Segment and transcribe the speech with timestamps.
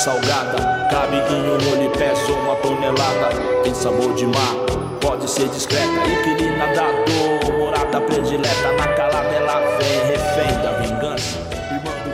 [0.00, 0.88] salgada.
[0.90, 1.74] Cabe em um olho
[2.32, 3.28] uma tonelada.
[3.62, 4.54] Tem sabor de mar,
[5.00, 5.84] pode ser discreta.
[5.84, 8.72] Inquilina da dor, morada predileta.
[8.78, 10.79] Na calada ela vem, refém da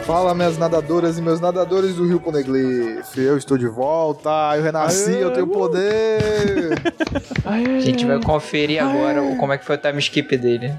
[0.06, 3.16] Fala, minhas nadadoras e meus nadadores do Rio Poneglyph.
[3.16, 6.80] Eu estou de volta, eu renasci, eu tenho poder.
[7.44, 10.72] A gente vai conferir agora o- como é que foi o time skip dele.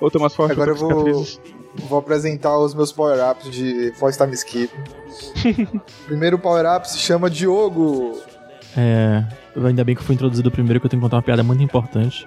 [0.00, 0.52] Ou tô mais forte.
[0.52, 1.26] Agora eu vou,
[1.88, 4.72] vou apresentar os meus power-ups de Voice Time Skip.
[6.06, 8.20] Primeiro power-up se chama Diogo.
[8.76, 9.24] É.
[9.56, 11.62] Ainda bem que eu fui introduzido primeiro, que eu tenho que contar uma piada muito
[11.62, 12.24] importante.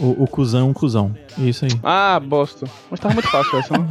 [0.00, 1.14] O, o cuzão é um cuzão.
[1.38, 1.70] É isso aí.
[1.84, 2.66] Ah, bosta.
[2.90, 3.86] Mas tava muito fácil essa, né?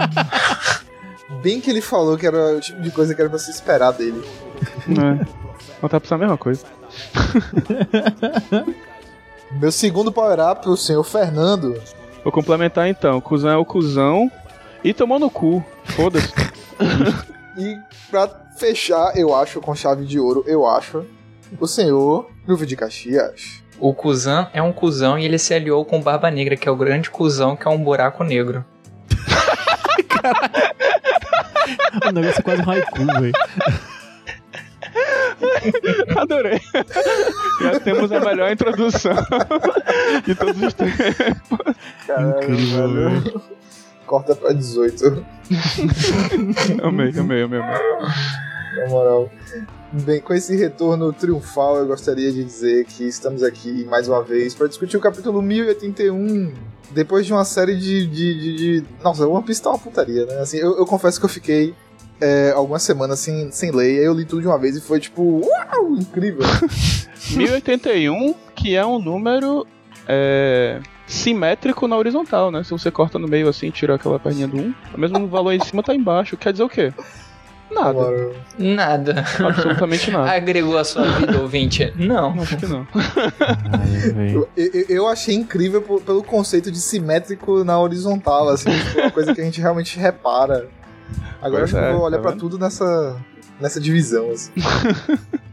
[1.42, 3.92] Bem que ele falou que era o tipo de coisa que era pra se esperar
[3.92, 4.24] dele.
[4.90, 5.26] É.
[5.82, 6.66] Eu tava pensando a mesma coisa.
[9.60, 11.82] Meu segundo power-up, o senhor Fernando.
[12.24, 13.18] Vou complementar então.
[13.18, 14.32] O cuzão é o cuzão.
[14.84, 15.64] E tomou no cu.
[15.86, 16.32] Foda-se.
[17.56, 17.78] E
[18.10, 21.06] pra fechar, eu acho, com chave de ouro, eu acho,
[21.60, 23.64] o senhor Silvio de Caxias.
[23.80, 26.72] O Kuzan é um cuzão e ele se aliou com o Barba Negra, que é
[26.72, 28.66] o grande cuzão, que é um buraco negro.
[32.08, 33.34] O negócio é quase um haiku, velho.
[36.18, 36.62] Adorei.
[37.62, 39.16] Já temos a melhor introdução
[40.26, 40.94] de todos os tempos.
[42.10, 43.42] Incrível, velho.
[44.06, 45.26] Corta pra 18,
[46.84, 47.60] Amei, amei, amei, amei.
[47.60, 49.32] na moral.
[49.92, 54.54] Bem, com esse retorno triunfal, eu gostaria de dizer que estamos aqui mais uma vez
[54.54, 56.54] para discutir o capítulo 1081.
[56.94, 58.08] Depois de uma série de.
[58.08, 58.86] de, de, de...
[59.04, 60.40] Nossa, One Piece tá uma putaria, né?
[60.40, 61.74] Assim, eu, eu confesso que eu fiquei
[62.22, 65.00] é, algumas semanas sem, sem ler, aí eu li tudo de uma vez e foi
[65.00, 65.42] tipo.
[65.46, 65.96] Uau!
[65.96, 66.44] Incrível!
[67.36, 69.66] 1081, que é um número
[70.08, 72.64] é, simétrico na horizontal, né?
[72.64, 75.60] Se você corta no meio assim, tira aquela perninha do 1, o mesmo valor em
[75.60, 76.38] cima tá embaixo.
[76.38, 76.94] Quer dizer o quê?
[77.74, 77.90] Nada.
[77.90, 79.26] Agora, Nada.
[79.40, 80.32] Absolutamente nada.
[80.36, 81.92] Agregou a sua vida, ouvinte?
[81.96, 82.40] Não.
[82.42, 82.88] Acho que não.
[82.94, 84.36] Ai.
[84.36, 89.34] Eu, eu- eu achei incrível pelo conceito de simétrico na horizontal, assim, tipo, uma coisa
[89.34, 90.68] que a gente realmente repara.
[91.42, 92.40] Agora Pois acho que é, eu vou olhar tá pra vendo?
[92.40, 93.18] tudo nessa,
[93.60, 94.52] nessa divisão, assim.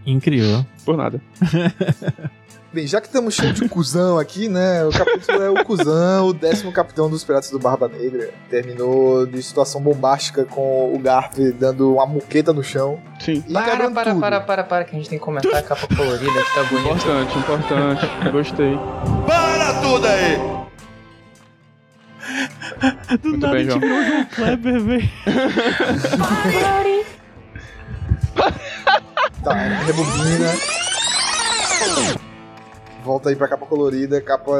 [0.06, 0.64] Incrível.
[0.84, 1.20] Por nada.
[2.72, 4.84] Bem, já que estamos cheios de cuzão aqui, né?
[4.84, 8.30] O capítulo é o cuzão, o décimo capitão dos Piratas do Barba Negra.
[8.48, 13.00] Terminou de situação bombástica com o Garp dando uma muqueta no chão.
[13.18, 13.42] Sim.
[13.48, 14.20] E Para, para, tudo.
[14.20, 16.90] para, para, para, que a gente tem que comentar a capa colorida que tá bonita.
[16.94, 18.30] Importante, importante.
[18.30, 18.78] Gostei.
[19.26, 20.36] Para tudo aí!
[23.20, 23.80] Do Muito nada bem, a gente João.
[23.80, 25.10] virou João Kleber, velho.
[29.42, 30.52] Tá, rebobina.
[33.04, 34.52] Volta aí pra capa colorida, capa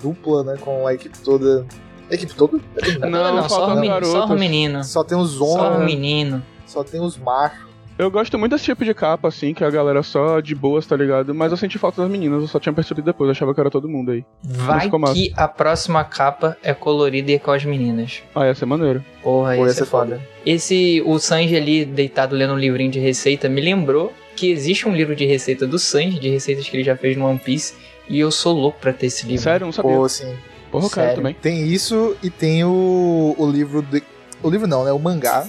[0.00, 0.56] dupla, né?
[0.60, 1.66] Com a equipe toda.
[2.10, 2.58] A equipe toda?
[3.00, 4.84] Não, Não, só, faltam o menino, só o menino.
[4.84, 6.42] Só tem os Só o homens, menino.
[6.66, 7.64] só tem os machos.
[7.96, 10.96] Eu gosto muito desse tipo de capa, assim, que a galera só de boas, tá
[10.96, 11.32] ligado?
[11.32, 13.70] Mas eu senti falta das meninas, eu só tinha percebido depois, eu achava que era
[13.70, 14.24] todo mundo aí.
[14.42, 15.14] Vai ficou massa.
[15.14, 18.20] que a próxima capa é colorida e é com as meninas.
[18.34, 19.04] Ah, ia ser maneiro.
[19.22, 20.20] Porra, ia ia ser ser foda.
[20.44, 24.92] Esse, o Sanji ali, deitado lendo um livrinho de receita, me lembrou que existe um
[24.92, 27.74] livro de receita do Sanji, de receitas que ele já fez no One Piece,
[28.08, 29.42] e eu sou louco pra ter esse livro.
[29.42, 29.96] Sério, não sabia.
[29.96, 30.36] Pô, assim.
[30.70, 31.16] Porra, sério.
[31.16, 31.34] também.
[31.34, 33.82] Tem isso e tem o, o livro.
[33.82, 34.02] De,
[34.42, 34.92] o livro não, né?
[34.92, 35.46] O mangá.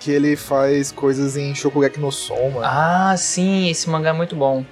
[0.00, 2.62] Que ele faz coisas em Shokugeki no Soma.
[2.64, 4.64] Ah, sim, esse mangá é muito bom.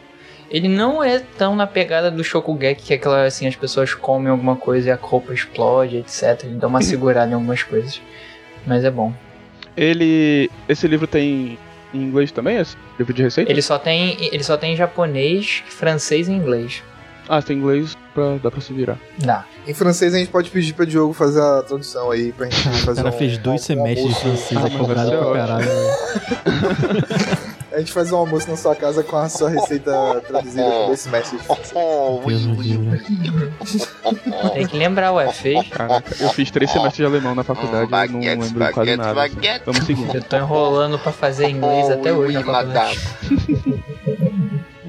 [0.51, 4.29] Ele não é tão na pegada do Shokugeki, que é aquela assim, as pessoas comem
[4.29, 6.43] alguma coisa e a roupa explode, etc.
[6.43, 8.01] Ele dá uma segurada em algumas coisas.
[8.67, 9.13] Mas é bom.
[9.77, 10.51] Ele.
[10.69, 11.57] Esse livro tem
[11.95, 12.57] em inglês também?
[12.57, 13.51] Esse livro de receita?
[13.51, 16.83] Ele só tem, ele só tem japonês, francês e inglês.
[17.33, 18.99] Ah, tem inglês, pra, dá pra se virar.
[19.19, 19.45] Dá.
[19.65, 22.73] Em francês a gente pode pedir pra Diogo fazer a tradução aí pra gente O
[22.79, 25.33] fazer cara um, fez dois um semestres de francês, Ah, é mas cobrado ser pra
[25.33, 25.65] caralho.
[25.67, 27.51] velho.
[27.73, 29.93] A gente faz um almoço na sua casa com a sua receita
[30.27, 31.41] traduzida por dois semestres.
[31.73, 32.21] Oh.
[34.53, 35.69] Tem que lembrar, ué, fez.
[35.69, 39.15] Caraca, eu fiz três semestres de alemão na faculdade, eu não lembro quase baguete, nada.
[39.15, 39.63] baguete.
[39.65, 40.13] Vamos seguir.
[40.15, 42.99] Eu tô enrolando pra fazer inglês até hoje na faculdade.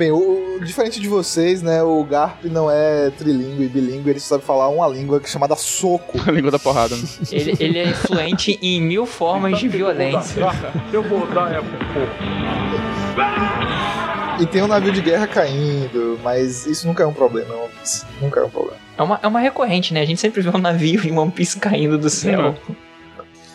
[0.01, 0.17] Bem, o,
[0.55, 1.83] o- diferente de vocês, né?
[1.83, 5.55] O Garp não é trilingue e bilíngue, ele sabe falar uma língua que é chamada
[5.55, 6.17] soco.
[6.27, 6.95] A língua da porrada.
[6.95, 7.03] né?
[7.31, 10.43] Ele, ele é fluente em mil formas de violência.
[10.91, 12.11] Eu vou dar é um pouco.
[14.41, 18.03] E tem um navio de guerra caindo, mas isso nunca é um problema, One Piece.
[18.19, 18.77] Nunca é um problema.
[18.97, 20.01] É uma, é uma recorrente, né?
[20.01, 22.55] A gente sempre vê um navio em One Piece caindo do céu.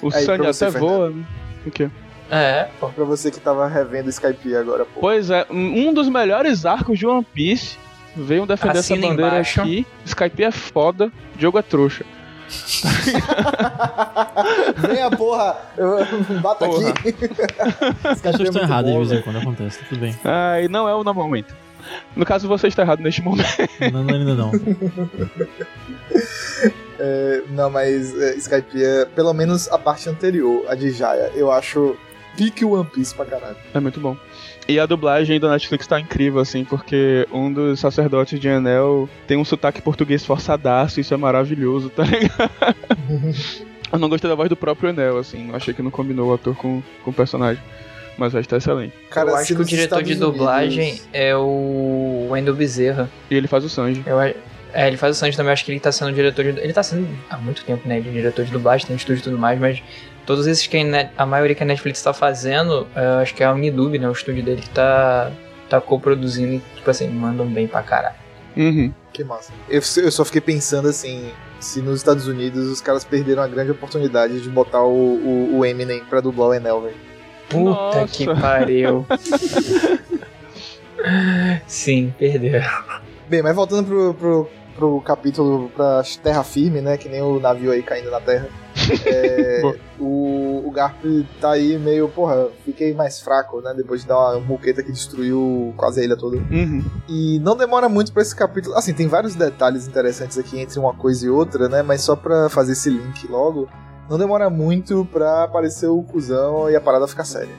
[0.00, 1.24] O Aí, você, até voa, né?
[1.66, 1.90] O quê?
[2.30, 2.88] É, pô.
[2.88, 5.00] Pra você que tava revendo Skype agora, pô.
[5.00, 7.76] Pois é, um dos melhores arcos de One Piece
[8.16, 9.60] veio defender Assina essa bandeira embaixo.
[9.60, 9.86] aqui.
[10.04, 12.04] Skype é foda, Diogo é trouxa.
[14.76, 15.56] Venha, porra!
[15.76, 15.98] Eu-
[16.40, 16.90] Bata Porra.
[16.90, 17.14] aqui.
[18.04, 20.16] As pessoas estão erradas de vez em quando, acontece, tudo bem.
[20.24, 21.54] Ah, e não é o no momento.
[22.16, 23.46] No caso, você está errado neste momento.
[23.92, 24.52] Não, não, ainda não.
[26.98, 31.30] É, não, mas é, Skype é pelo menos a parte anterior, a de Jaya.
[31.34, 31.94] Eu acho
[32.36, 33.56] pique One Piece pra caralho.
[33.74, 34.16] É muito bom.
[34.68, 39.36] E a dublagem da Netflix tá incrível, assim, porque um dos sacerdotes de Enel tem
[39.36, 42.50] um sotaque português forçadaço, isso é maravilhoso, tá ligado?
[43.92, 46.56] Eu não gostei da voz do próprio Enel, assim, achei que não combinou o ator
[46.56, 47.62] com, com o personagem.
[48.18, 48.94] Mas o resto tá excelente.
[49.10, 53.10] Cara, eu acho se que o diretor de Estados dublagem Unidos- é o Wendell Bezerra.
[53.30, 54.02] E ele faz o Sanji.
[54.06, 54.34] Eu, é,
[54.88, 56.58] ele faz o Sanji também, eu acho que ele tá sendo diretor de.
[56.60, 57.98] Ele tá sendo há muito tempo, né?
[57.98, 59.82] Ele é diretor de dublagem, tem um estúdio e tudo mais, mas
[60.26, 63.42] todos esses que a Net- a maioria que a Netflix tá fazendo, é, acho que
[63.42, 64.08] é a Unidub, né?
[64.08, 65.30] O estúdio dele que tá,
[65.70, 68.16] tá co-produzindo e, tipo assim, mandam bem pra caralho.
[68.56, 68.92] Uhum.
[69.12, 69.52] Que massa.
[69.68, 71.30] Eu, eu só fiquei pensando assim,
[71.60, 75.64] se nos Estados Unidos os caras perderam a grande oportunidade de botar o, o, o
[75.64, 76.96] Eminem pra dublar o Enel, velho.
[77.48, 78.06] Puta Nossa.
[78.08, 79.06] que pariu.
[81.66, 82.68] Sim, perderam.
[83.28, 86.96] Bem, mas voltando pro, pro, pro capítulo pra terra firme, né?
[86.96, 88.48] Que nem o navio aí caindo na terra.
[89.06, 89.62] É,
[89.98, 91.02] o, o Garp
[91.40, 93.72] tá aí meio, porra, fiquei mais fraco, né?
[93.76, 96.36] Depois de dar uma muqueta que destruiu quase a ilha toda.
[96.36, 96.84] Uhum.
[97.08, 98.74] E não demora muito pra esse capítulo.
[98.74, 101.82] Assim, tem vários detalhes interessantes aqui entre uma coisa e outra, né?
[101.82, 103.68] Mas só pra fazer esse link logo,
[104.08, 107.54] não demora muito pra aparecer o cuzão e a parada ficar séria.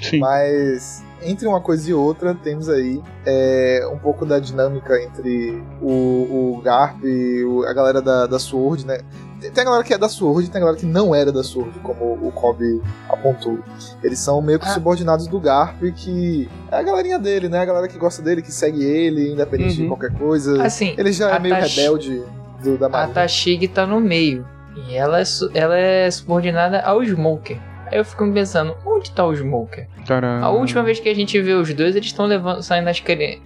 [0.00, 0.18] Sim.
[0.18, 6.56] Mas entre uma coisa e outra, temos aí é, um pouco da dinâmica entre o,
[6.56, 9.00] o Garp e o- a galera da, da Sword, né?
[9.40, 11.42] Tem a galera que é da Sword e tem a galera que não era da
[11.42, 13.58] Sword, como o Kobe apontou.
[14.02, 14.74] Eles são meio que Ah.
[14.74, 17.58] subordinados do Garp, que é a galerinha dele, né?
[17.58, 19.88] A galera que gosta dele, que segue ele, independente de Uhum.
[19.88, 20.62] qualquer coisa.
[20.62, 22.22] Assim, Ele já é a meio Tash- rebelde
[22.62, 23.14] do, da a Marinha.
[23.14, 24.46] Tashig tá no meio.
[24.88, 27.58] E ela é, ela é subordinada ao Smoker.
[27.92, 29.86] Aí eu fico pensando, onde tá o Smoker?
[30.06, 30.46] Caramba.
[30.46, 32.98] A última vez que a gente vê os dois, eles estão levando, saindo as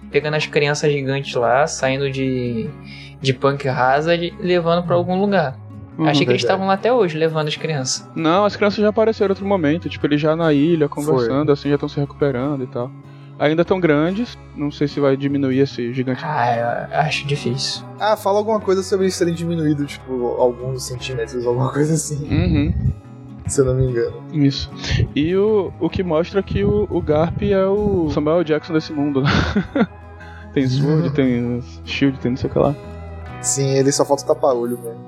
[0.09, 2.69] pegando as crianças gigantes lá, saindo de,
[3.21, 5.59] de Punk Hazard e levando pra algum lugar.
[5.97, 6.07] Uhum.
[6.07, 8.09] Achei que eles estavam lá até hoje, levando as crianças.
[8.15, 11.67] Não, as crianças já apareceram em outro momento, tipo, eles já na ilha, conversando, assim,
[11.67, 12.89] já estão se recuperando e tal.
[13.39, 16.21] Ainda estão grandes, não sei se vai diminuir esse gigante.
[16.23, 17.85] Ah, eu acho difícil.
[17.99, 22.73] Ah, fala alguma coisa sobre eles terem diminuído, tipo, alguns centímetros, alguma coisa assim, Uhum.
[23.51, 24.23] se eu não me engano.
[24.31, 24.69] Isso.
[25.15, 29.21] E o, o que mostra que o, o Garp é o Samuel Jackson desse mundo,
[29.21, 29.29] né?
[30.53, 32.75] tem Sword, tem Shield, tem não sei o que lá.
[33.41, 35.05] Sim, ele só falta tapar olho mesmo.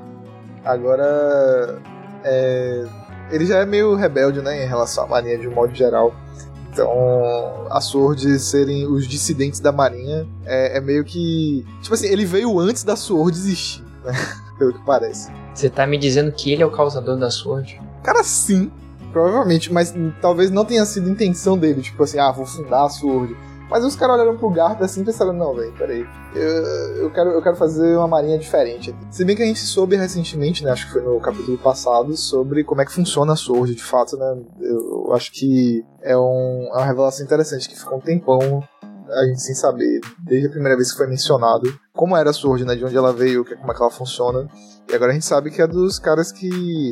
[0.63, 1.79] Agora.
[2.23, 2.85] É,
[3.31, 6.13] ele já é meio rebelde, né, em relação à Marinha de um modo geral.
[6.71, 11.65] Então, a Sword serem os dissidentes da Marinha é, é meio que.
[11.81, 14.13] Tipo assim, ele veio antes da Sword existir, né?
[14.57, 15.31] Pelo que parece.
[15.53, 17.81] Você tá me dizendo que ele é o causador da Sword?
[18.03, 18.71] Cara, sim,
[19.11, 23.35] provavelmente, mas talvez não tenha sido intenção dele, tipo assim, ah, vou fundar a Sword.
[23.69, 26.03] Mas os caras olharam pro Garp assim e pensaram, não, velho, peraí.
[26.33, 26.41] Eu,
[27.03, 28.95] eu, quero, eu quero fazer uma marinha diferente.
[29.11, 30.71] Se bem que a gente soube recentemente, né?
[30.71, 34.17] Acho que foi no capítulo passado, sobre como é que funciona a Sword, de fato,
[34.17, 34.41] né?
[34.59, 38.63] Eu acho que é, um, é uma revelação interessante que ficou um tempão
[39.11, 42.65] a gente sem saber, desde a primeira vez que foi mencionado, como era a Sword,
[42.65, 42.75] né?
[42.75, 44.47] De onde ela veio, como é que ela funciona.
[44.89, 46.91] E agora a gente sabe que é dos caras que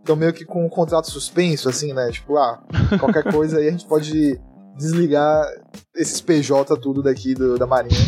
[0.00, 2.10] estão meio que com um contrato suspenso, assim, né?
[2.10, 2.60] Tipo, ah,
[2.98, 4.40] qualquer coisa aí a gente pode
[4.76, 5.46] desligar
[5.94, 8.00] esses PJ tudo daqui do- da Marinha.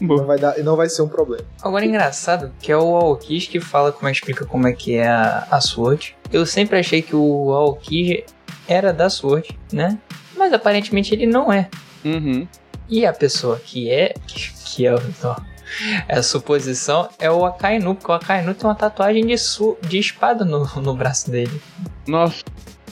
[0.00, 1.44] Não vai, dar, e não vai ser um problema.
[1.62, 4.94] Agora é engraçado que é o Aokis que fala como é, explica como é que
[4.96, 6.16] é a, a Sword.
[6.32, 8.24] Eu sempre achei que o Aokis
[8.66, 9.98] era da Sword, né?
[10.36, 11.68] Mas aparentemente ele não é.
[12.04, 12.48] Uhum.
[12.88, 15.36] E a pessoa que é, que, que é, ó,
[16.08, 19.98] é a suposição é o Akainu, porque o Akainu tem uma tatuagem de, su, de
[19.98, 21.60] espada no, no braço dele.
[22.06, 22.42] Nossa.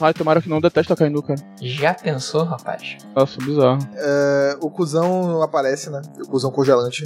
[0.01, 1.41] Ai, tomara que não detesta a Kainu, cara.
[1.61, 2.99] Já pensou, rapaz?
[3.17, 3.79] Nossa, bizarro.
[3.97, 6.01] É, o cuzão aparece, né?
[6.21, 7.03] O cuzão congelante.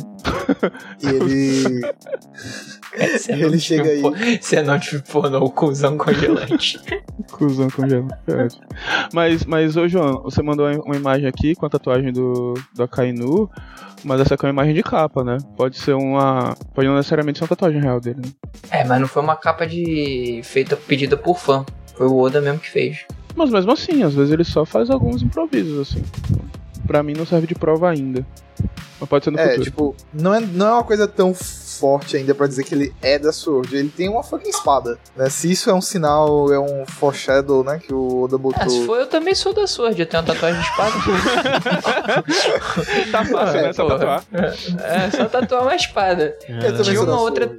[1.02, 1.94] e ele.
[3.16, 4.02] Você Ele chega aí.
[4.38, 6.78] Você não tipo, o cuzão congelante.
[7.46, 8.12] Cusão congelado.
[8.28, 8.48] É
[9.12, 13.50] mas, mas, ô João, você mandou uma imagem aqui com a tatuagem do, do Akainu,
[14.04, 15.38] mas essa aqui é uma imagem de capa, né?
[15.56, 16.54] Pode ser uma.
[16.74, 18.32] Pode não necessariamente ser uma tatuagem real dele, né?
[18.70, 21.64] é, mas não foi uma capa de feita pedida por fã.
[21.96, 23.04] Foi o Oda mesmo que fez.
[23.34, 26.02] Mas mesmo assim, às vezes ele só faz alguns improvisos, assim.
[26.86, 28.26] Pra mim não serve de prova ainda.
[29.00, 29.64] Mas pode ser no É, futuro.
[29.64, 31.32] tipo, não é, não é uma coisa tão
[31.78, 33.74] forte ainda pra dizer que ele é da Sword.
[33.76, 35.28] Ele tem uma fucking espada, né?
[35.30, 37.80] Se isso é um sinal, é um foreshadow, né?
[37.84, 38.62] Que o Oda botou.
[38.62, 39.98] Ah, se for, eu também sou da Sword.
[40.00, 40.92] Eu tenho uma tatuagem de espada.
[43.10, 43.72] tá fácil, É, né?
[43.72, 43.98] Só porra.
[43.98, 44.24] tatuar.
[44.82, 46.36] É, só tatuar uma espada.
[46.48, 47.58] Eu também Tinha uma outra-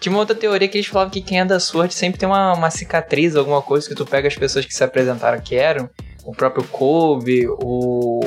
[0.00, 2.54] Tinha uma outra teoria que eles falavam que quem é da Sword sempre tem uma,
[2.54, 5.88] uma cicatriz, alguma coisa que tu pega as pessoas que se apresentaram que eram.
[6.24, 8.20] O próprio Kobe, o.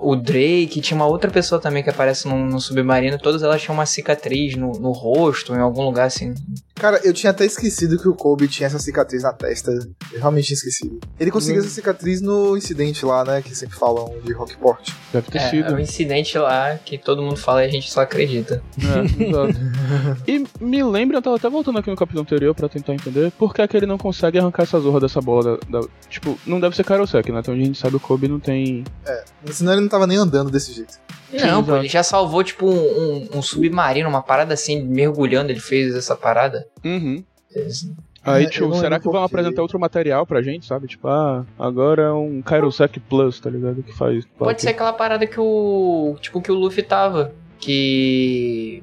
[0.00, 3.74] O Drake, tinha uma outra pessoa também que aparece no, no submarino, todas elas tinham
[3.74, 6.34] uma cicatriz no, no rosto, em algum lugar assim.
[6.74, 9.70] Cara, eu tinha até esquecido que o Kobe tinha essa cicatriz na testa.
[10.12, 10.98] Eu realmente tinha esquecido.
[11.18, 13.40] Ele conseguiu essa cicatriz no incidente lá, né?
[13.42, 14.90] Que sempre falam de Rockport.
[15.12, 15.72] Deve ter É, sido.
[15.72, 18.62] é um incidente lá que todo mundo fala e a gente só acredita.
[18.78, 19.54] É, exato.
[20.26, 23.54] E me lembra, eu tava até voltando aqui no capítulo anterior pra tentar entender por
[23.54, 25.58] que, é que ele não consegue arrancar essa zorra dessa bola.
[25.68, 27.38] Da, da- tipo, não deve ser Karosek, né?
[27.40, 28.84] Então a gente sabe o Kobe não tem.
[29.52, 30.94] Senão ele não tava nem andando desse jeito.
[31.32, 35.60] Não, pô, ele já salvou, tipo, um, um- um submarino, uma parada assim, mergulhando, ele
[35.60, 36.66] fez essa parada.
[36.84, 37.24] Uhum.
[38.26, 39.24] Aí, É, tipo, será que vão por quê.
[39.26, 40.86] apresentar outro material pra gente, sabe?
[40.86, 43.82] Tipo, ah, agora é um Kairosek Plus, tá ligado?
[43.82, 44.24] Que faz.
[44.38, 46.16] Pode ser aquela parada que o.
[46.20, 47.32] Tipo, que o Luffy tava.
[47.58, 48.82] Que.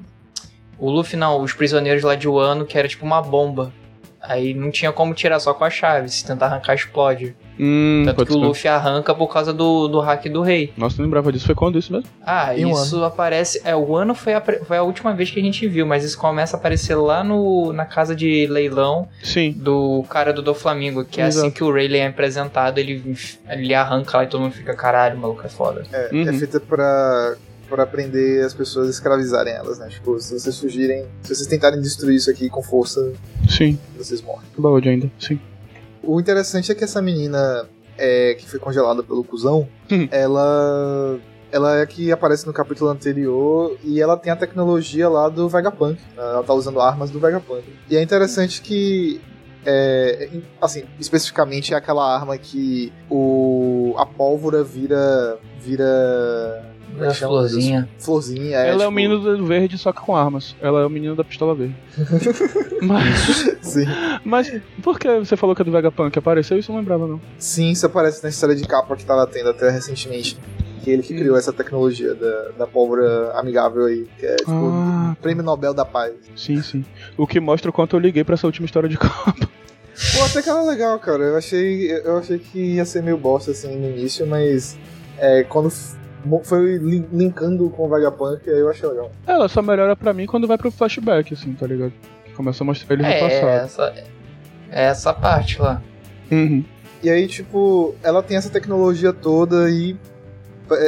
[0.78, 3.72] O Luffy não, os prisioneiros lá de Wano, que era tipo uma bomba.
[4.20, 6.08] Aí não tinha como tirar só com a chave.
[6.08, 7.34] Se tentar arrancar, explode.
[7.58, 8.40] Hum, Tanto que o ser.
[8.40, 10.72] Luffy arranca por causa do, do hack do rei.
[10.76, 11.46] Nossa, não lembrava disso.
[11.46, 12.08] Foi quando isso mesmo?
[12.24, 13.60] Ah, Em isso aparece.
[13.64, 16.18] É, o ano foi a, foi a última vez que a gente viu, mas isso
[16.18, 19.52] começa a aparecer lá no, na casa de leilão Sim.
[19.52, 21.46] do cara do Doflamingo, que é Exato.
[21.46, 23.16] assim que o Rayleigh é apresentado, ele,
[23.48, 25.84] ele arranca lá e todo mundo fica, caralho, o maluco é foda.
[25.92, 26.28] É, Uhum.
[26.28, 27.36] é feita pra,
[27.68, 29.88] pra prender as pessoas a escravizarem elas, né?
[29.88, 33.12] Tipo, se vocês fugirem, se vocês tentarem destruir isso aqui com força,
[33.48, 33.78] Sim.
[33.96, 34.46] vocês morrem.
[34.58, 35.10] Balde ainda.
[35.18, 35.38] Sim.
[36.02, 37.68] O interessante é que essa menina
[37.98, 40.08] é, que foi congelada pelo cuzão, Hum.
[40.10, 41.18] ela.
[41.50, 45.50] Ela é a que aparece no capítulo anterior e ela tem a tecnologia lá do
[45.50, 46.00] Vegapunk.
[46.16, 47.62] Ela tá usando armas do Vegapunk.
[47.90, 49.20] E é interessante que.
[49.66, 50.30] é,
[50.60, 55.38] assim, especificamente é aquela arma que o a pólvora vira.
[55.60, 56.71] vira.
[57.00, 57.88] É A florzinha.
[57.98, 58.56] Florzinha.
[58.58, 60.54] Ela é tipo, o menino do verde, só que com armas.
[60.60, 61.74] Ela é o menino da pistola verde.
[62.82, 63.84] mas, Sim.
[64.24, 66.18] mas por que você falou que é do Vegapunk?
[66.18, 66.70] Apareceu isso?
[66.70, 67.20] Eu não lembrava, não.
[67.38, 70.38] Sim, isso aparece na história de capa que tava tendo até recentemente.
[70.82, 75.16] Que ele que criou essa tecnologia da, da pólvora amigável aí, que é tipo Ah,
[75.22, 76.12] Prêmio Nobel da Paz.
[76.34, 76.84] sim, sim.
[77.16, 79.32] O que mostra o quanto eu liguei pra essa última história de Copa.
[79.36, 81.22] Pô, até que era legal, cara.
[81.22, 84.76] Eu achei, eu achei que ia ser meio bosta assim no início, mas
[85.18, 85.70] é, quando
[86.44, 89.10] foi lin- linkando com o Vagapunk, aí eu achei legal.
[89.26, 91.92] Ela só melhora pra mim quando vai pro flashback, assim, tá ligado?
[92.24, 93.48] Que Começa a mostrar ele no É, passado.
[93.48, 93.94] essa,
[94.70, 95.82] é essa parte lá.
[96.30, 96.64] Uhum.
[97.02, 99.96] E aí, tipo, ela tem essa tecnologia toda e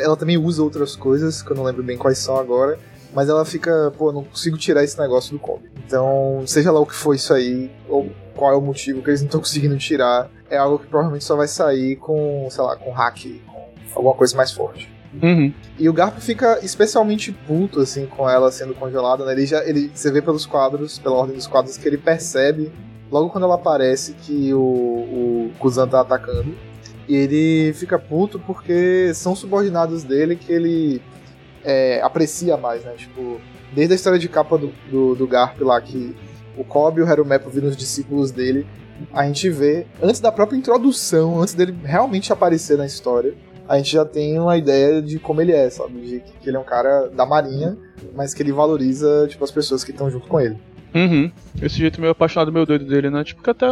[0.02, 2.78] ela também usa outras coisas, que eu não lembro bem quais são agora.
[3.12, 5.70] Mas ela fica, pô, não consigo tirar esse negócio do Kobe.
[5.86, 9.20] Então, seja lá o que for isso aí, ou qual é o motivo que eles
[9.20, 12.90] não estão conseguindo tirar, é algo que provavelmente só vai sair com, sei lá, com
[12.90, 14.92] hack, com alguma coisa mais forte.
[15.23, 15.52] Uhum.
[15.78, 19.33] E o Garp fica especialmente puto, assim, com ela sendo congelada, né?
[19.33, 22.73] Ele já, ele, você vê pelos quadros, pela ordem dos quadros, que ele percebe,
[23.11, 26.54] logo quando ela aparece, que o, o Kuzan tá atacando.
[27.09, 31.02] E ele fica puto porque são subordinados dele que ele
[31.62, 32.92] é, aprecia mais, né?
[32.97, 33.40] Tipo,
[33.75, 36.14] desde a história de capa do, do, do Garp lá, que
[36.56, 38.66] o Kobe e o Harumepo viram os discípulos dele,
[39.12, 43.35] a gente vê, antes da própria introdução, antes dele realmente aparecer na história,
[43.68, 46.00] a gente já tem uma ideia de como ele é, sabe?
[46.00, 47.76] De que ele é um cara da marinha,
[48.14, 50.56] mas que ele valoriza, tipo, as pessoas que estão junto com ele.
[50.94, 51.30] Uhum.
[51.61, 53.25] Esse jeito meio apaixonado, meio doido dele, né?
[53.25, 53.66] Tipo, que até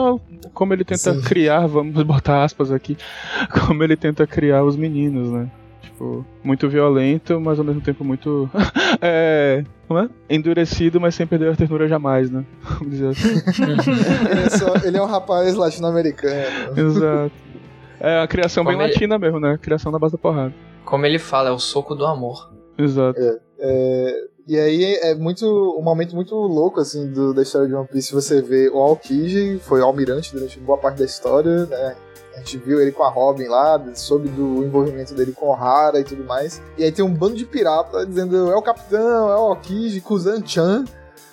[0.53, 1.21] como ele tenta Sim.
[1.23, 2.97] criar, vamos botar aspas aqui,
[3.67, 5.49] como ele tenta criar os meninos, né?
[5.83, 8.51] Tipo, muito violento, mas ao mesmo tempo muito.
[9.01, 9.63] é.
[9.87, 10.09] Como é?
[10.29, 12.45] Endurecido, mas sem perder a ternura jamais, né?
[12.63, 13.29] Vamos dizer assim.
[14.31, 16.35] Ele é, só- ele é um rapaz latino-americano.
[16.77, 17.33] Exato.
[18.05, 19.57] É a criação bem Como ele- latina mesmo, né?
[19.63, 20.53] Criação na base da porrada.
[20.85, 22.51] Como ele fala, é o soco do amor.
[22.77, 23.19] Exato.
[23.61, 24.15] É,
[24.49, 25.47] e aí é muito
[25.79, 28.13] um momento muito louco assim do- da história de One Piece.
[28.13, 31.95] Você vê o Aokiji foi almirante durante boa parte da história, né?
[32.35, 36.01] A gente viu ele com a Robin lá, soube do envolvimento dele com o Hara
[36.01, 36.61] e tudo mais.
[36.77, 40.85] E aí tem um bando de pirata dizendo é o capitão, é o Aokiji, Kuzan-chan.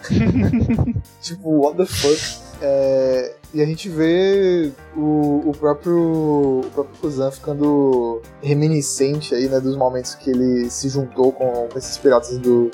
[1.21, 2.19] tipo, what the fuck?
[2.61, 9.59] É, e a gente vê o, o próprio o próprio Kuzan ficando reminiscente aí, né,
[9.59, 12.69] dos momentos que ele se juntou com, com esses piratas do,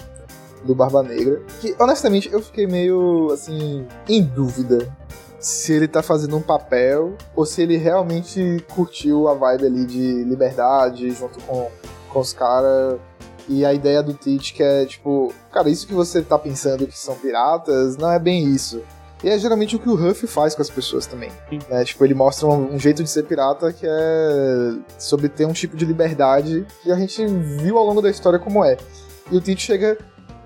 [0.64, 1.42] do Barba Negra.
[1.62, 4.94] Que, honestamente, eu fiquei meio, assim, em dúvida
[5.40, 10.24] se ele tá fazendo um papel ou se ele realmente curtiu a vibe ali de
[10.24, 11.70] liberdade junto com,
[12.10, 13.00] com os caras.
[13.48, 16.98] E a ideia do Teach que é, tipo, cara, isso que você tá pensando que
[16.98, 18.82] são piratas, não é bem isso.
[19.24, 21.32] E é geralmente o que o Huff faz com as pessoas também.
[21.50, 21.60] Sim.
[21.70, 21.84] Né?
[21.86, 25.76] Tipo, ele mostra um, um jeito de ser pirata que é sobre ter um tipo
[25.76, 28.78] de liberdade que a gente viu ao longo da história como é.
[29.32, 29.98] E o Teach chega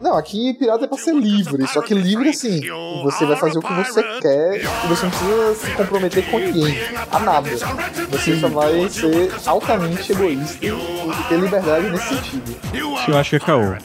[0.02, 2.62] Não, aqui pirata é pra ser livre, só que livre assim,
[3.04, 6.78] você vai fazer o que você quer e você não precisa se comprometer com ninguém,
[7.12, 7.50] a nada.
[8.10, 12.56] Você só vai ser altamente egoísta e ter liberdade nesse sentido.
[13.08, 13.76] Eu acho que é caô.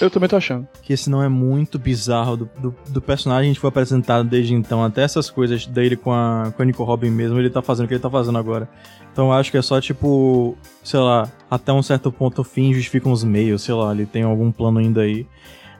[0.00, 0.66] Eu também tô achando.
[0.82, 4.82] Que esse não é muito bizarro do, do, do personagem que foi apresentado desde então,
[4.82, 7.88] até essas coisas dele com a, com a Nico Robin mesmo, ele tá fazendo o
[7.88, 8.68] que ele tá fazendo agora.
[9.12, 12.72] Então eu acho que é só tipo, sei lá, até um certo ponto o fim
[12.72, 15.26] justifica os meios, sei lá, ele tem algum plano ainda aí.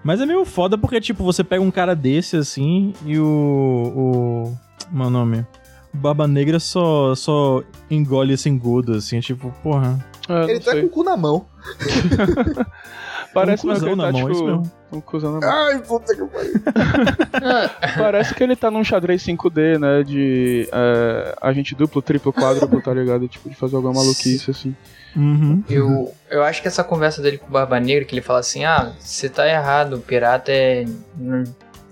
[0.03, 3.25] Mas é meio foda porque, tipo, você pega um cara desse assim e o.
[3.95, 4.59] o.
[4.91, 5.47] Meu nome?
[5.93, 9.99] O Barba Negra só, só engole esse engodo, assim, é tipo, porra.
[10.29, 10.83] É, Ele tá sei.
[10.83, 11.45] com o cu na mão.
[13.33, 14.73] Parece um mesmo que cuzão ele tá, na mão, tipo, isso mesmo.
[14.93, 15.51] um cuzão na mão.
[15.51, 16.53] Ai, puta que pariu.
[17.97, 20.03] Parece que ele tá num xadrez 5D, né?
[20.03, 23.29] De é, agente duplo, triplo, quádruplo, tá ligado?
[23.29, 24.75] Tipo, de fazer alguma maluquice assim.
[25.17, 25.63] Uhum.
[25.69, 28.65] Eu, eu acho que essa conversa dele com o Barba Negra, que ele fala assim,
[28.65, 30.85] ah, você tá errado, o pirata é...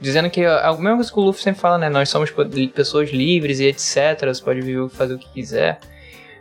[0.00, 2.32] Dizendo que, a mesma coisa que o Luffy sempre fala, né, nós somos
[2.72, 5.80] pessoas livres e etc, você pode viver e fazer o que quiser.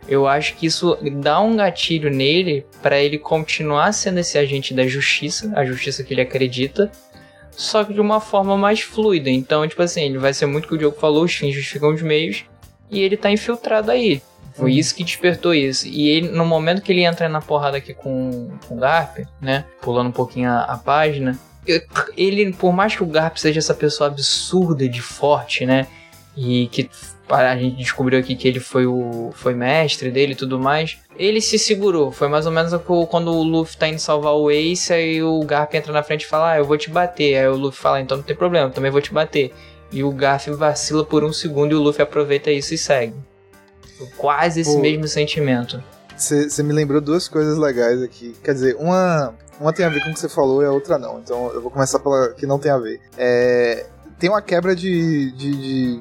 [0.08, 4.86] Eu acho que isso dá um gatilho nele pra ele continuar sendo esse agente da
[4.86, 6.90] justiça, a justiça que ele acredita,
[7.50, 9.28] só que de uma forma mais fluida.
[9.28, 11.92] Então, tipo assim, ele vai ser muito o que o Diogo falou, os fins justificam
[11.92, 12.44] os meios,
[12.90, 14.22] e ele tá infiltrado aí.
[14.54, 15.86] Foi isso que despertou isso.
[15.86, 19.64] E ele, no momento que ele entra na porrada aqui com, com o Garp, né?
[19.80, 21.38] Pulando um pouquinho a, a página.
[22.16, 25.86] Ele, por mais que o Garp seja essa pessoa absurda de forte, né?
[26.36, 26.90] E que
[27.28, 30.98] a gente descobriu aqui que ele foi o foi mestre dele e tudo mais.
[31.16, 32.10] Ele se segurou.
[32.10, 32.72] Foi mais ou menos
[33.08, 36.26] quando o Luffy tá indo salvar o Ace, aí o Garp entra na frente e
[36.26, 37.36] fala: Ah, eu vou te bater.
[37.36, 39.52] Aí o Luffy fala: Então não tem problema, eu também vou te bater.
[39.90, 43.14] E o Garp vacila por um segundo e o Luffy aproveita isso e segue.
[44.16, 44.80] Quase esse Pô.
[44.80, 45.82] mesmo sentimento.
[46.16, 48.34] Você me lembrou duas coisas legais aqui.
[48.42, 50.98] Quer dizer, uma, uma tem a ver com o que você falou e a outra
[50.98, 51.20] não.
[51.20, 53.00] Então eu vou começar pela que não tem a ver.
[53.16, 53.86] É,
[54.18, 56.00] tem uma quebra de, de, de,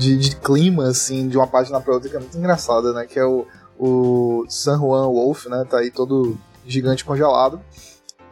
[0.00, 3.06] de- de clima, assim, de uma página pra outra que é muito engraçada, né?
[3.06, 3.46] Que é o,
[3.78, 5.64] o San Juan Wolf, né?
[5.68, 6.36] Tá aí todo
[6.66, 7.60] gigante congelado.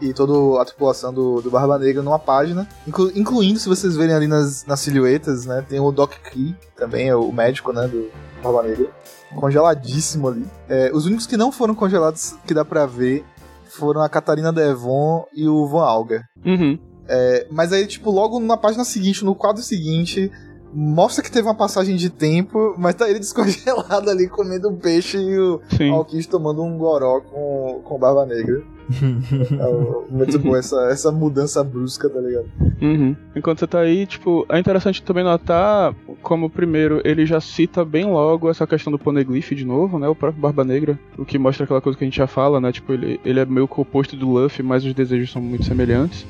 [0.01, 2.69] E toda a tripulação do, do Barba Negra numa página.
[2.87, 5.65] Inclu- incluindo, se vocês verem ali nas, nas silhuetas, né?
[5.69, 7.89] Tem o Doc Kree, também é o médico, né?
[7.89, 8.09] Do
[8.43, 8.89] Barba Negra.
[9.35, 10.47] Congeladíssimo ali.
[10.69, 13.25] É, os únicos que não foram congelados que dá pra ver
[13.71, 16.23] foram a Catarina Devon e o Van Alga.
[16.45, 16.79] Uhum.
[17.09, 20.31] É, mas aí, tipo, logo na página seguinte, no quadro seguinte,
[20.73, 25.19] mostra que teve uma passagem de tempo, mas tá ele descongelado ali comendo um peixe
[25.19, 25.91] e o Sim.
[26.29, 28.63] Tomando um goró com, com Barba Negra.
[28.91, 32.47] É, muito bom essa, essa mudança brusca, tá ligado?
[32.81, 33.15] Uhum.
[33.37, 38.07] Enquanto você tá aí, tipo, é interessante também notar como, primeiro, ele já cita bem
[38.07, 40.09] logo essa questão do poneglyph de novo, né?
[40.09, 42.73] O próprio Barba Negra, o que mostra aquela coisa que a gente já fala, né?
[42.73, 45.65] Tipo, ele, ele é meio que o oposto do Luffy, mas os desejos são muito
[45.65, 46.27] semelhantes.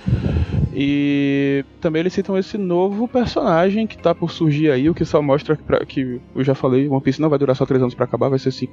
[0.74, 5.22] E também eles citam esse novo personagem que tá por surgir aí, o que só
[5.22, 8.04] mostra pra, que eu já falei, One Piece não vai durar só três anos pra
[8.04, 8.68] acabar, vai ser assim.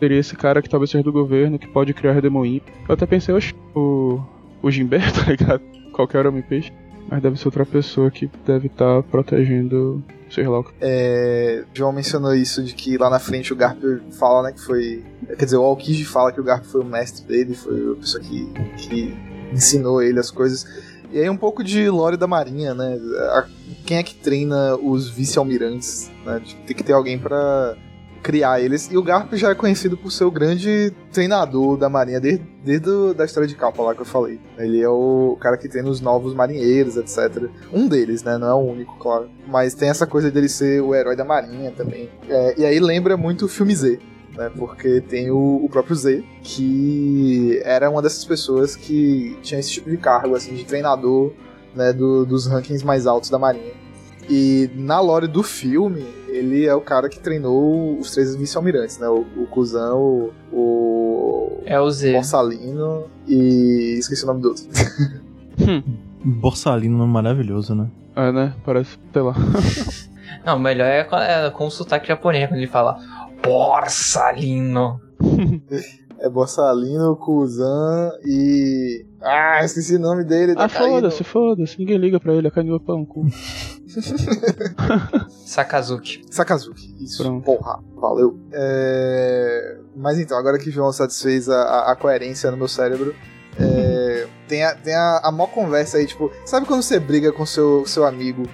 [0.00, 2.60] Seria esse cara que talvez seja do governo, que pode criar redemoinho.
[2.88, 4.18] Eu até pensei, oxe, o,
[4.62, 5.60] o Jimber, tá ligado?
[5.92, 6.72] Qualquer homem peixe.
[7.08, 10.70] Mas deve ser outra pessoa que deve estar protegendo o Sherlock.
[10.80, 13.78] É, João mencionou isso de que lá na frente o Garp
[14.18, 15.02] fala, né, que foi.
[15.36, 18.22] Quer dizer, o Alkiji fala que o Garp foi o mestre dele, foi a pessoa
[18.22, 19.14] que, que
[19.52, 20.64] ensinou ele as coisas.
[21.12, 22.96] E aí um pouco de lore da marinha, né?
[23.32, 23.46] A-
[23.84, 26.08] quem é que treina os vice-almirantes?
[26.24, 26.40] Né?
[26.66, 27.76] Tem que ter alguém pra
[28.22, 28.90] criar eles.
[28.90, 33.14] E o Garp já é conhecido por ser o grande treinador da marinha desde, desde
[33.14, 34.38] da história de capa lá que eu falei.
[34.58, 37.48] Ele é o cara que treina os novos marinheiros, etc.
[37.72, 38.36] Um deles, né?
[38.38, 39.28] Não é o único, claro.
[39.46, 42.08] Mas tem essa coisa dele ser o herói da marinha também.
[42.28, 43.98] É, e aí lembra muito o filme Z.
[44.32, 46.22] Né, porque tem o, o próprio Z,
[46.74, 51.32] que era uma dessas pessoas que tinha esse tipo de cargo, assim, de treinador
[51.74, 53.72] né, do- dos rankings mais altos da Marinha.
[54.28, 59.08] E na lore do filme, ele é o cara que treinou os três vice-almirantes, né?
[59.08, 60.30] O, o Kuzan, o,
[61.64, 62.12] É o Z.
[62.12, 64.64] Borsalino e esqueci o nome do outro.
[66.24, 67.88] Borsalino, nome maravilhoso, né?
[68.16, 68.54] É, né?
[68.64, 69.34] Parece, sei lá.
[70.44, 72.98] Não, o melhor é com, é com o sotaque japonês, quando ele fala
[73.42, 75.00] Borsalino.
[76.18, 79.04] É Borsalino, Kuzan e.
[79.22, 80.54] Ah, esqueci o nome dele.
[80.54, 81.78] tá Ah, foda-se, foda-se.
[81.78, 82.48] Ninguém liga pra ele.
[82.48, 83.26] A Kainua pão cu.
[85.46, 86.22] Sakazuki.
[86.30, 87.22] Sakazuki, isso.
[87.22, 87.44] Pronto.
[87.44, 88.38] Porra, valeu.
[88.52, 93.14] É, Mas então, agora que o João satisfez a, a- coerência no meu cérebro,
[93.58, 97.44] é, tem, a, tem a, a mó conversa aí, tipo, sabe quando você briga com
[97.44, 98.44] seu, seu amigo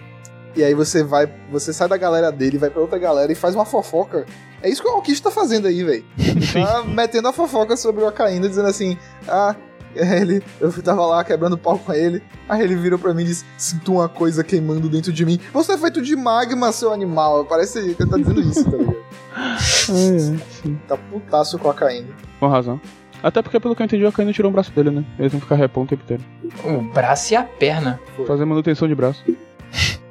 [0.55, 3.55] e aí você vai, você sai da galera dele, vai pra outra galera e faz
[3.55, 4.25] uma fofoca?
[4.63, 6.05] É isso que o Alkist tá fazendo aí, velho.
[6.53, 8.97] Tá metendo a fofoca sobre o Akainu, dizendo assim,
[9.29, 9.55] ah,
[9.97, 12.23] ele, eu tava lá quebrando pau com ele.
[12.49, 15.39] Aí ele virou pra mim e disse: Sinto uma coisa queimando dentro de mim.
[15.53, 17.45] Você é feito de magma, seu animal.
[17.45, 18.97] Parece que ele tá dizendo isso, tá ligado?
[19.37, 20.41] É, sim.
[20.89, 22.09] Tá putaço com a Caína.
[22.41, 22.81] Com razão.
[23.23, 25.05] Até porque, pelo que eu entendi, o Akainu tirou um braço dele, né?
[25.19, 26.23] Ele tem que ficar repão o tempo inteiro.
[26.65, 28.01] O braço e a perna.
[28.27, 29.23] Fazer manutenção de braço.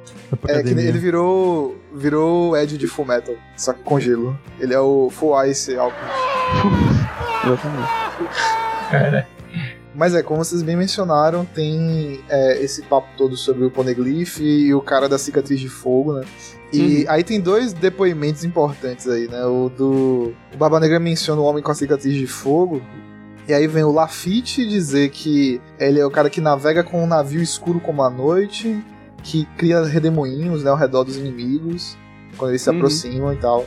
[0.48, 1.76] É, que ele virou.
[1.94, 4.36] Virou o Ed de Full Metal, só que com gelo.
[4.58, 6.14] Ele é o Full Ice Alchemist.
[7.46, 9.28] Exatamente.
[9.96, 14.74] Mas é, como vocês bem mencionaram, tem é, esse papo todo sobre o Poneglyph e
[14.74, 16.24] o cara da cicatriz de fogo, né?
[16.72, 19.44] E aí tem dois depoimentos importantes aí, né?
[19.46, 20.34] O do.
[20.52, 22.82] O Barba Negra menciona o homem com a cicatriz de fogo.
[23.48, 27.06] E aí vem o Lafitte dizer que ele é o cara que navega com um
[27.06, 28.84] navio escuro como a noite,
[29.22, 31.96] que cria redemoinhos né, ao redor dos inimigos,
[32.36, 32.76] quando eles se Uhum.
[32.76, 33.64] aproximam e tal.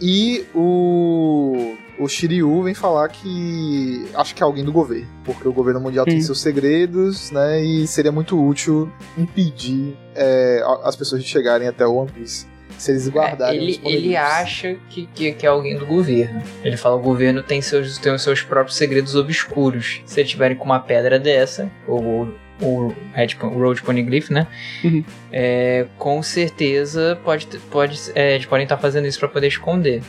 [0.00, 5.52] E o, o Shiryu vem falar que acho que é alguém do governo, porque o
[5.52, 6.26] governo mundial tem Sim.
[6.26, 7.62] seus segredos, né?
[7.62, 12.46] E seria muito útil impedir é, as pessoas de chegarem até o One Piece.
[12.78, 14.16] Se eles É, guardarem ele, os ele poneglyphs.
[14.18, 16.42] acha que, que, que é alguém do governo.
[16.64, 20.00] Ele fala o governo tem, seus, tem os seus próprios segredos obscuros.
[20.06, 22.28] Se eles tiverem com uma pedra dessa, ou
[22.62, 24.46] o Red, o Road Poneglyph, né?
[24.82, 25.04] Uhum.
[25.30, 30.02] É, com certeza pode, pode, é, eles podem estar fazendo isso para poder esconder.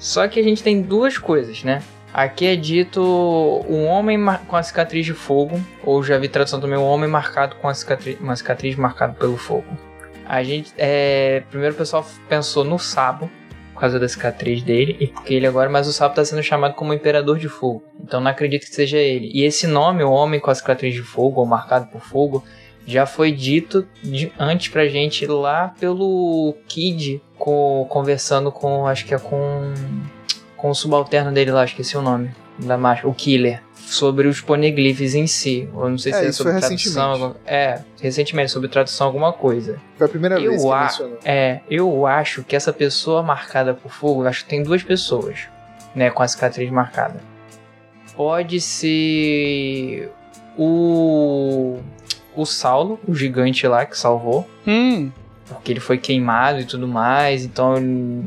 [0.00, 1.82] Só que a gente tem duas coisas, né?
[2.12, 3.00] Aqui é dito
[3.68, 7.54] um homem com a cicatriz de fogo, ou já vi tradução também, um homem marcado
[7.56, 9.66] com a cicatriz, uma cicatriz marcada pelo fogo.
[10.26, 13.30] A gente, é, primeiro o pessoal pensou no Sabo,
[13.74, 16.74] por causa da cicatriz dele, e porque ele agora, mas o Sabo está sendo chamado
[16.74, 17.84] como Imperador de Fogo.
[18.02, 19.30] Então não acredito que seja ele.
[19.32, 22.42] E esse nome, o Homem com a cicatriz de fogo, ou marcado por fogo,
[22.86, 29.14] já foi dito de, antes pra gente lá pelo Kid, co- conversando com, acho que
[29.14, 29.72] é com,
[30.56, 33.62] com o subalterno dele lá, esqueci o nome da marcha, o Killer.
[33.74, 35.68] Sobre os poneglyphs em si.
[35.74, 37.10] Eu não sei É, se é sobre tradução.
[37.10, 39.80] alguma- É, recentemente, sobre tradução alguma coisa.
[39.96, 41.18] Foi a primeira Eu vez que a- mencionou.
[41.24, 45.40] É, eu acho que essa pessoa marcada por fogo, acho que tem duas pessoas,
[45.92, 47.20] né, com a cicatriz marcada.
[48.14, 50.12] Pode ser
[50.56, 51.78] o
[52.36, 55.10] o Saulo, o gigante lá que salvou, Hum,
[55.48, 58.24] porque ele foi queimado e tudo mais, então ele,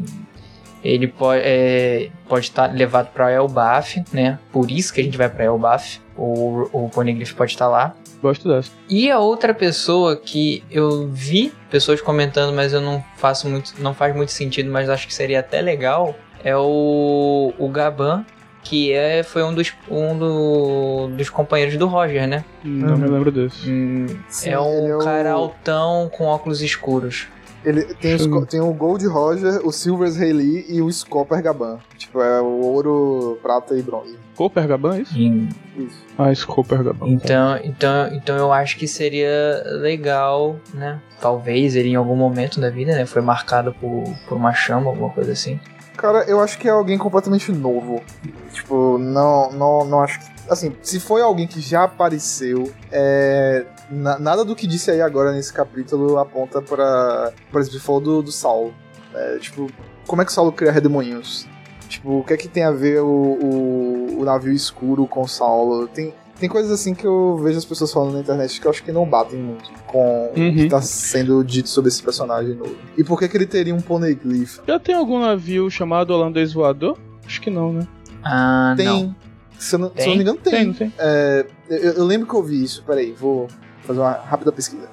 [0.83, 4.39] ele pode é, pode estar levado para Elbaf, né?
[4.51, 6.01] Por isso que a gente vai para Elbaf.
[6.15, 7.95] O, o Poneglyph pode estar lá.
[8.21, 8.69] gosto dessa.
[8.89, 13.93] E a outra pessoa que eu vi pessoas comentando, mas eu não faço muito, não
[13.93, 18.25] faz muito sentido, mas acho que seria até legal, é o, o Gaban,
[18.63, 22.43] que é, foi um dos, um do- dos companheiros do Roger, né?
[22.63, 23.69] Não me lembro desse.
[23.69, 27.27] Hum, Sim, é um é o- cara altão com óculos escuros.
[27.65, 28.45] Ele tem, os, Hum.
[28.45, 31.77] tem o Gold Roger, o Silvers Rayleigh e o Scopper Gaban.
[31.97, 34.17] Tipo, é o ouro, prata e bronze.
[34.35, 35.17] Cooper Gaban, é isso?
[35.17, 35.47] E-
[35.77, 36.03] Isso.
[36.17, 37.07] Ah, esse Cooper Gaban.
[37.07, 40.99] Então, então, então eu acho que seria legal, né?
[41.21, 43.05] Talvez ele em algum momento da vida, né?
[43.05, 45.57] Foi marcado por, por uma chama, alguma coisa assim.
[46.03, 48.03] Cara, eu acho que é alguém completamente novo.
[48.51, 50.25] Tipo, não, não, não acho que.
[50.49, 55.31] Assim, se foi alguém que já apareceu, é, na- nada do que disse aí agora
[55.31, 57.31] nesse capítulo aponta pra.
[57.49, 58.73] Por exemplo, do, do Saulo.
[59.15, 59.71] É, tipo,
[60.05, 61.47] como é que o Saulo cria redemoinhos?
[61.87, 65.27] Tipo, o que é que tem a ver o, o, o navio escuro com o
[65.27, 65.87] Saulo?
[65.87, 68.83] Tem, tem coisas assim que eu vejo as pessoas falando na internet que eu acho
[68.83, 70.67] que não batem muito com o que Uhum.
[70.67, 72.75] tá sendo dito sobre esse personagem novo.
[72.97, 74.57] E por que, que ele teria um poneglyph?
[74.67, 76.97] Já tem algum navio chamado holandês voador?
[77.25, 77.87] Acho que não, né?
[78.23, 78.85] Ah, Tem.
[78.87, 79.15] não.
[79.59, 80.07] Se eu, não, se eu Tem?
[80.07, 80.51] não me engano, tem.
[80.51, 80.93] Tem, tem?
[80.97, 82.83] É, eu, eu lembro que eu vi isso.
[82.85, 83.47] Peraí, vou
[83.83, 84.89] fazer uma rápida pesquisa.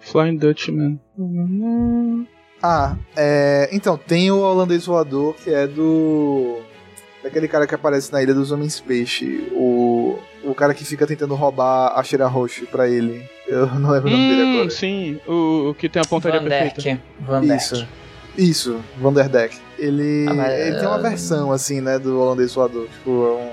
[0.00, 1.00] Flying Dutchman.
[2.62, 6.58] Ah, é, então, tem o holandês voador, que é do.
[7.22, 9.48] Daquele cara que aparece na Ilha dos Homens Peixe.
[9.52, 13.22] O, o cara que fica tentando roubar a Shira Roche pra ele.
[13.48, 14.70] Eu não lembro o nome dele Hum, agora.
[14.70, 16.82] sim, o, o que tem a pontaria Van perfeita.
[16.82, 17.00] Derk.
[17.20, 17.62] Van Derk.
[17.62, 17.86] Isso.
[18.36, 19.56] Isso, Vanderdeck.
[19.78, 22.86] Ele, Ah, mas- ele tem uma versão, assim, né, do holandês voador.
[22.88, 23.50] Tipo, é um...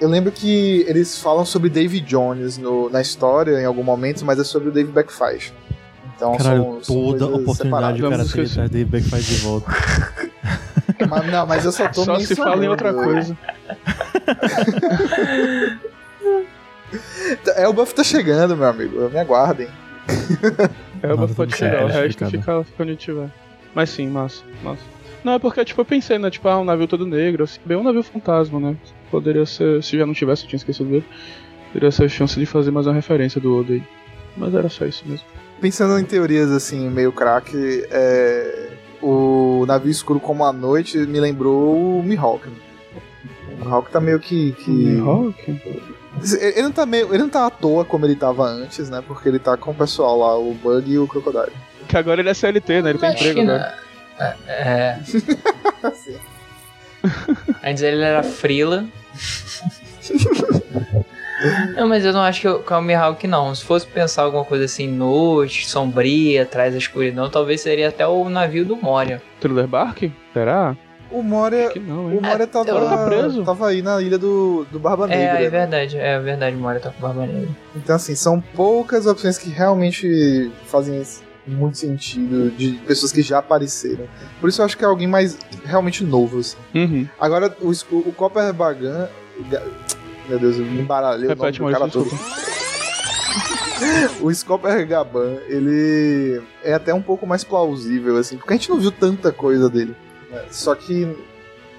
[0.00, 4.38] Eu lembro que eles falam sobre David Jones no, na história em algum momento, mas
[4.40, 5.52] é sobre o Dave Backfight.
[6.16, 9.70] Então Caralho, são, são toda coisas oportunidade o cara tem atrás dele backfire de volta.
[11.08, 13.34] Mas, não, mas eu só tô Só se fala em outra coisa.
[17.56, 19.08] É, o buff tá chegando, meu amigo.
[19.08, 19.68] Me aguardem.
[21.02, 23.30] É, mas tá pode chegar, o resto fica, fica onde tiver.
[23.74, 24.82] Mas sim, massa, massa.
[25.22, 27.76] Não, é porque, tipo, eu pensei, né, tipo, ah, um navio todo negro, assim, bem
[27.76, 28.76] um navio fantasma, né?
[29.10, 31.04] Poderia ser, se já não tivesse, eu tinha esquecido dele,
[31.72, 33.82] teria ser a chance de fazer mais uma referência do Oda aí.
[34.36, 35.26] Mas era só isso mesmo.
[35.60, 37.52] Pensando em teorias, assim, meio crack,
[37.90, 38.70] é...
[39.02, 42.48] o navio escuro como a noite me lembrou o Mihawk.
[42.48, 44.52] O Mihawk tá meio que...
[44.52, 44.70] que...
[44.70, 45.60] Mihawk?
[46.40, 49.02] Ele não, tá meio, ele não tá à toa como ele tava antes, né?
[49.06, 51.52] Porque ele tá com o pessoal lá, o Bug e o Crocodile.
[51.88, 52.90] Que agora ele é CLT, né?
[52.90, 53.54] Ele tem Acho emprego não.
[53.54, 54.36] É.
[54.48, 54.98] é.
[57.70, 58.84] Antes ele era Frila.
[61.74, 63.54] Não, mas eu não acho que o que é o Mihawk não.
[63.54, 68.28] Se fosse pensar alguma coisa assim, noite, sombria, atrás da escuridão, talvez seria até o
[68.28, 69.22] navio do Moria.
[69.40, 70.12] Thriller Bark?
[70.34, 70.76] Será?
[71.10, 72.18] O Moria, Acho que não, hein?
[72.18, 73.44] o Moria tava, eu- tá preso.
[73.44, 75.38] tava aí na ilha do, do Barba É, Negra.
[75.38, 75.48] é né?
[75.50, 77.48] verdade, é verdade, o Moria tá com barba negra.
[77.74, 81.02] Então, assim, são poucas opções que realmente fazem
[81.46, 84.06] muito sentido de pessoas que já apareceram.
[84.40, 86.56] Por isso eu acho que é alguém mais realmente novo, assim.
[86.74, 87.08] Uhum.
[87.18, 89.08] Agora, o, o Copper Bagan.
[89.50, 89.62] Ga-
[90.28, 92.08] Meu Deus, eu me embaralhei o nome Repete, do cara todo.
[94.20, 98.78] O Scopper Gaban, ele é até um pouco mais plausível, assim, porque a gente não
[98.78, 99.96] viu tanta coisa dele.
[100.30, 100.44] Né?
[100.50, 101.08] Só que,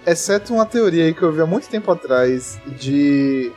[0.06, 3.52] exceto uma teoria aí que eu vi há muito tempo atrás, de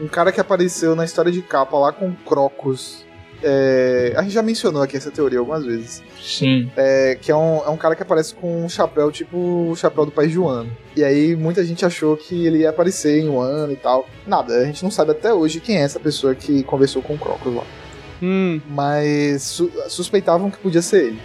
[0.00, 3.06] um, um cara que apareceu na história de capa lá com Crocus.
[3.40, 6.02] É, a gente já mencionou aqui essa teoria algumas vezes.
[6.20, 6.68] Sim.
[6.76, 9.36] É, que é um, é um cara que aparece com um chapéu tipo
[9.70, 10.76] o chapéu do pai Joano.
[10.96, 14.08] E aí muita gente achou que ele ia aparecer em um ano e tal.
[14.26, 17.18] Nada, a gente não sabe até hoje quem é essa pessoa que conversou com o
[17.18, 17.62] Crocus lá.
[18.20, 21.20] Hum, Mas su- suspeitavam que podia ser ele.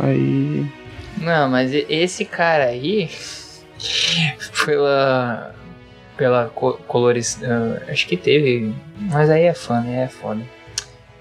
[0.00, 0.66] aí.
[1.18, 3.08] Não, mas esse cara aí,
[4.64, 5.54] pela.
[6.16, 7.38] pela co coloris.
[7.42, 8.74] ah, acho que teve.
[8.98, 10.04] Mas aí é fã, né?
[10.04, 10.40] É foda.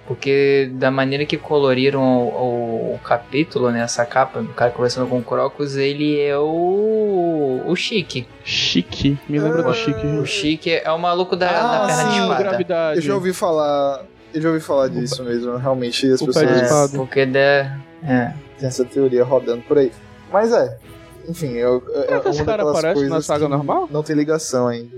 [0.08, 3.82] Porque da maneira que coloriram o, o- o capítulo, né?
[3.82, 7.64] Essa capa, do cara conversando com o Crocus, ele é o.
[7.66, 8.28] o Chique.
[8.44, 9.18] Chique.
[9.28, 10.06] Me lembra do Ah, Chique.
[10.06, 12.44] O Chique é o maluco da, Ah, da perna de sim, espada.
[12.44, 12.98] gravidade.
[12.98, 14.04] Eu já ouvi falar.
[14.32, 15.58] Eu já ouvi falar disso mesmo.
[15.58, 16.98] Realmente as o pé de pessoas espada.
[16.98, 17.78] porque da.
[18.04, 18.34] É.
[18.58, 19.92] têm essa teoria rodando por aí.
[20.32, 20.78] Mas é.
[21.28, 23.88] Enfim, eu, é, Será que uma esse cara aparece na saga normal?
[23.92, 24.96] Não tem ligação ainda.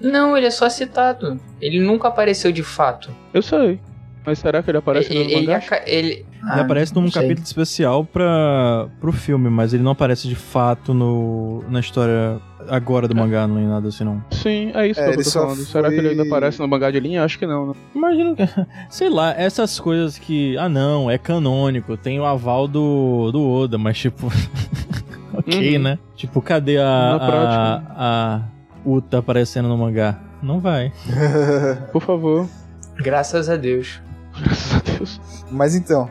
[0.00, 1.38] Não, ele é só citado.
[1.60, 3.10] Ele nunca apareceu de fato.
[3.34, 3.78] Eu sei.
[4.26, 7.22] Mas será que ele aparece ele, no ele, aca- ele, Ele Ah, aparece num sei.
[7.22, 13.06] capítulo especial pra, pro filme, mas ele não aparece de fato no, na história agora
[13.08, 14.22] do mangá, nem nada assim, não.
[14.30, 15.56] Sim, é isso É, que eu tô falando.
[15.64, 17.24] Será que ele ainda foi- aparece no mangá de linha?
[17.24, 17.74] Acho que não, né?
[17.94, 18.42] Imagino que.
[18.90, 20.56] Sei lá, essas coisas que.
[20.58, 24.26] Ah, não, é canônico, tem o aval do, do Oda, mas tipo.
[25.34, 25.82] ok, Uhum.
[25.82, 25.98] né?
[26.16, 26.82] Tipo, cadê a.
[26.84, 27.92] Na a, prática.
[27.96, 28.40] a
[28.84, 30.18] Uta aparecendo no mangá?
[30.42, 30.92] Não vai.
[31.92, 32.46] Por favor.
[32.96, 34.00] Graças a Deus.
[34.42, 35.20] Graças a Deus.
[35.50, 36.08] Mas então.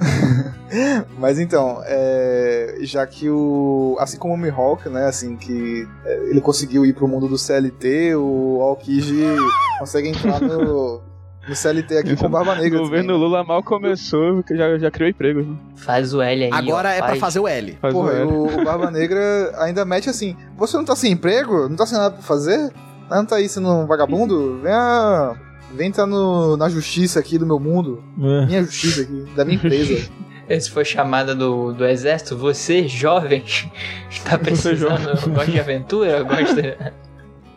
[1.18, 3.96] Mas então, é, já que o.
[3.98, 5.06] Assim como o Mihawk, né?
[5.06, 9.24] Assim, que é, ele conseguiu ir pro mundo do CLT, o Aokiji
[9.78, 11.00] consegue entrar no,
[11.48, 12.78] no CLT aqui com Barba Negra.
[12.78, 15.46] O governo Lula mal começou, que já, já criou empregos.
[15.46, 15.56] Né?
[15.76, 16.50] Faz o L aí.
[16.52, 17.20] Agora ó, é pra faz.
[17.20, 17.78] fazer o L.
[17.80, 18.30] Faz Porra, o L.
[18.30, 21.68] o, o Barba Negra ainda mete assim: Você não tá sem emprego?
[21.68, 22.72] Não tá sem nada pra fazer?
[23.10, 24.60] Não tá aí sendo um vagabundo?
[24.62, 25.47] Venha.
[25.74, 28.02] Vem tá no, na justiça aqui do meu mundo.
[28.20, 28.46] É.
[28.46, 30.08] Minha justiça aqui, da minha empresa.
[30.48, 32.34] Esse foi chamada do, do exército.
[32.38, 33.44] Você, jovem,
[34.10, 35.30] está Você, precisando.
[35.34, 36.22] Gosta de aventura?
[36.22, 36.94] Gosta.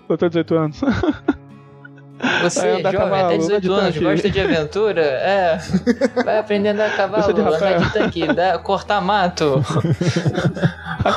[0.09, 0.81] Eu tô 18 anos.
[2.43, 2.97] Você, jovem, até
[3.33, 3.99] anda 18 de anos, tanque.
[4.01, 5.01] gosta de aventura?
[5.01, 5.57] É.
[6.23, 9.63] Vai aprender a andar a cavalo, de andar de tanque, dar- cortar mato,
[11.03, 11.13] Ah,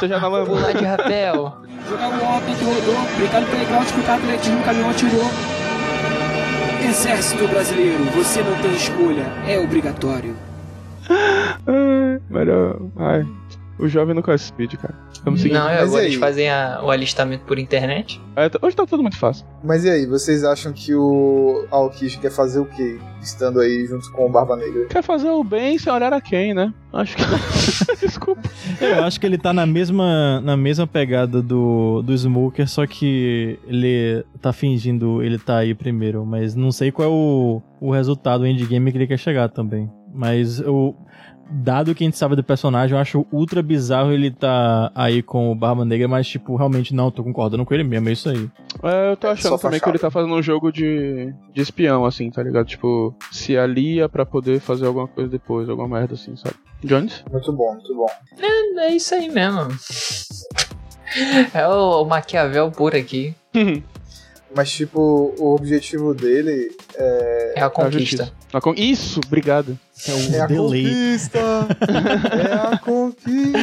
[0.47, 1.57] pular de rapel.
[1.89, 5.54] Jogar o ontem que rodou, brincar no playground, escutar atletismo, caminhão atirou.
[6.85, 10.37] Exército Brasileiro, você não tem escolha, é obrigatório.
[11.09, 12.79] Ai, melhor.
[12.97, 13.27] Ai.
[13.79, 14.95] O jovem não conhece speed, cara.
[15.25, 15.55] Vamos seguir.
[15.55, 18.21] Não, é, Mas agora eles fazem a- o alistamento por internet.
[18.37, 19.45] É, hoje tá tudo muito fácil.
[19.65, 22.99] Mas e aí, vocês acham que o Aokishi quer fazer o quê?
[23.21, 24.87] Estando aí junto com o Barba Negra?
[24.87, 26.73] Quer fazer o bem sem olhar a quem, né?
[26.93, 27.23] Acho que.
[28.01, 28.43] Desculpa.
[28.81, 33.59] Eu acho que ele tá na mesma, na mesma pegada do, do Smoker, só que
[33.67, 38.43] ele tá fingindo ele tá aí primeiro, mas não sei qual é o, o resultado
[38.43, 39.91] o endgame que ele quer chegar também.
[40.15, 40.95] Mas eu,
[41.51, 45.23] dado o que a gente sabe do personagem, eu acho ultra bizarro ele tá aí
[45.23, 48.29] com o Barba Negra, mas tipo, realmente não, tô concordando com ele mesmo, é isso
[48.29, 48.51] aí.
[48.83, 52.05] É, eu tô achando só também que ele tá fazendo um jogo de, de espião,
[52.05, 52.67] assim, tá ligado?
[52.67, 56.57] Tipo, se alia pra poder fazer alguma coisa depois, alguma merda assim, sabe?
[56.83, 57.25] Jones?
[57.31, 58.07] Muito bom, muito bom.
[58.79, 59.69] É isso aí mesmo.
[61.55, 63.35] É o, o Maquiavel por aqui.
[64.57, 68.33] Mas, tipo, o objetivo dele É a conquista.
[68.53, 69.79] A con- Isso, obrigado.
[70.07, 70.85] É o é a delay.
[70.85, 71.39] conquista!
[72.39, 73.59] é a conquista!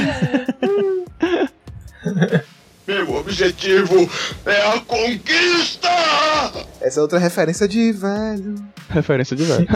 [2.88, 4.10] Meu objetivo
[4.46, 5.88] é a conquista!
[6.82, 8.56] Essa é outra referência de velho.
[8.90, 9.68] Referência de velho.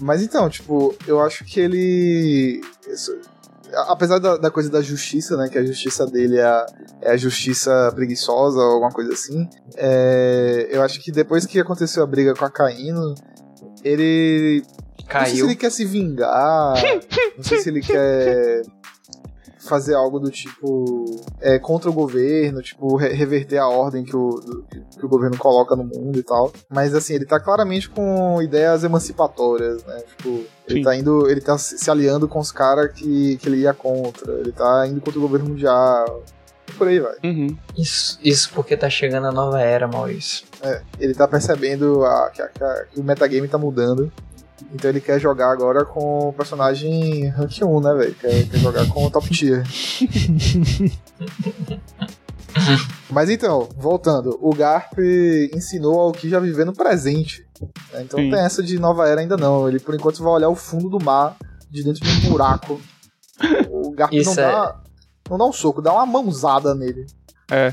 [0.00, 2.60] Mas então, tipo, eu acho que ele.
[3.88, 5.48] Apesar da, da coisa da justiça, né?
[5.48, 6.66] Que a justiça dele é a,
[7.02, 9.48] é a justiça preguiçosa ou alguma coisa assim.
[9.76, 13.14] é, eu acho que depois que aconteceu a briga com a Caíno,
[13.84, 14.62] ele.
[14.64, 15.46] Não sei se Caiu.
[15.46, 16.74] ele quer se vingar.
[17.36, 18.62] não sei se ele quer
[19.70, 21.04] fazer algo do tipo
[21.40, 24.64] é, contra o governo, tipo re- reverter a ordem que o, do-
[24.98, 26.52] que o governo coloca no mundo e tal.
[26.68, 30.02] Mas assim, ele tá claramente com ideias emancipatórias, né?
[30.16, 30.28] Tipo,
[30.68, 30.82] ele Sim.
[30.82, 34.32] tá indo, ele tá se aliando com os caras que, que ele ia contra.
[34.34, 36.22] Ele tá indo contra o governo mundial.
[36.78, 37.14] Por aí vai.
[37.24, 37.56] Uhum.
[37.76, 40.46] Isso, isso porque tá chegando a nova era, Maurício.
[40.62, 44.10] É, ele tá percebendo a- que, a- que a- que o metagame tá mudando.
[44.72, 48.14] Então ele quer jogar agora com o personagem rank 1, né, velho?
[48.14, 49.64] Quer, quer jogar com o top tier.
[53.10, 54.98] Mas então, voltando, o Garp
[55.54, 57.46] ensinou ao que já viver no presente.
[57.92, 58.02] né?
[58.02, 58.28] Então Sim.
[58.28, 59.68] não tem essa de nova era ainda não.
[59.68, 61.36] Ele por enquanto vai olhar o fundo do mar
[61.70, 62.80] de dentro de um buraco.
[63.70, 64.78] O Garp não Isso dá,
[65.30, 67.06] não dá um soco, dá uma mãozada nele.
[67.50, 67.72] É.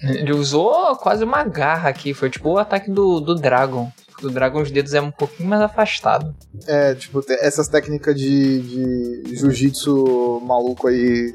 [0.00, 3.90] Ele usou quase uma garra aqui, foi tipo o ataque do, do Dragon.
[4.22, 6.34] O Dragon, os dedos é um pouquinho mais afastado.
[6.66, 11.34] É, tipo, essas técnicas de, de jiu-jitsu maluco aí.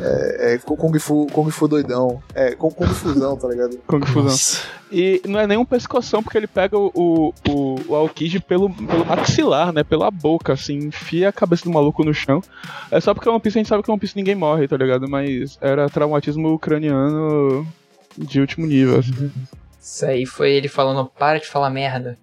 [0.00, 2.22] É, é Kung Fu, Kung Fu doidão.
[2.34, 3.78] É, Kung Kung Fusão, tá ligado?
[3.86, 4.62] Kung Fusão.
[4.92, 9.04] E não é nenhum pescoção, porque ele pega o, o, o, o Aokiji pelo, pelo
[9.06, 9.84] maxilar, né?
[9.84, 12.42] Pela boca, assim, enfia a cabeça do maluco no chão.
[12.90, 15.08] É só porque One Piece a gente sabe que One Piece ninguém morre, tá ligado?
[15.08, 17.66] Mas era traumatismo ucraniano
[18.18, 19.30] de último nível, assim.
[19.80, 22.18] Isso aí foi ele falando, para de falar merda.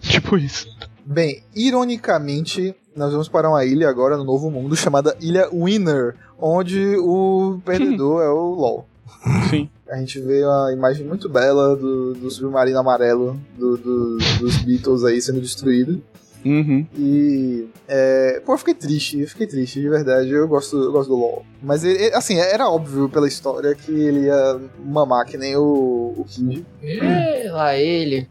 [0.00, 0.66] Tipo isso.
[1.04, 6.96] Bem, ironicamente, nós vamos para uma ilha agora no Novo Mundo chamada Ilha Winner, onde
[6.98, 8.86] o perdedor é o LOL.
[9.50, 9.68] Sim.
[9.90, 15.04] A gente vê uma imagem muito bela do, do submarino amarelo do- do- dos Beatles
[15.04, 16.02] aí sendo destruído.
[16.44, 16.86] Uhum.
[16.98, 17.68] E.
[17.88, 20.30] É, pô, eu fiquei triste, eu fiquei triste, de verdade.
[20.30, 21.44] Eu gosto, eu gosto do LoL.
[21.62, 26.24] Mas, ele, assim, era óbvio pela história que ele ia mamar que nem o, o
[26.28, 26.64] Kid.
[27.52, 28.26] Lá ele.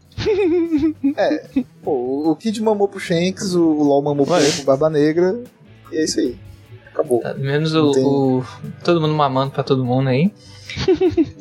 [1.82, 5.40] Pô, o- Kid mamou pro Shanks, o, o LoL mamou pro, pro Barba Negra.
[5.90, 6.36] E é isso aí.
[6.92, 7.20] Acabou.
[7.20, 8.44] Tá, menos o, Tem- o-
[8.84, 10.30] Todo mundo mamando pra todo mundo aí.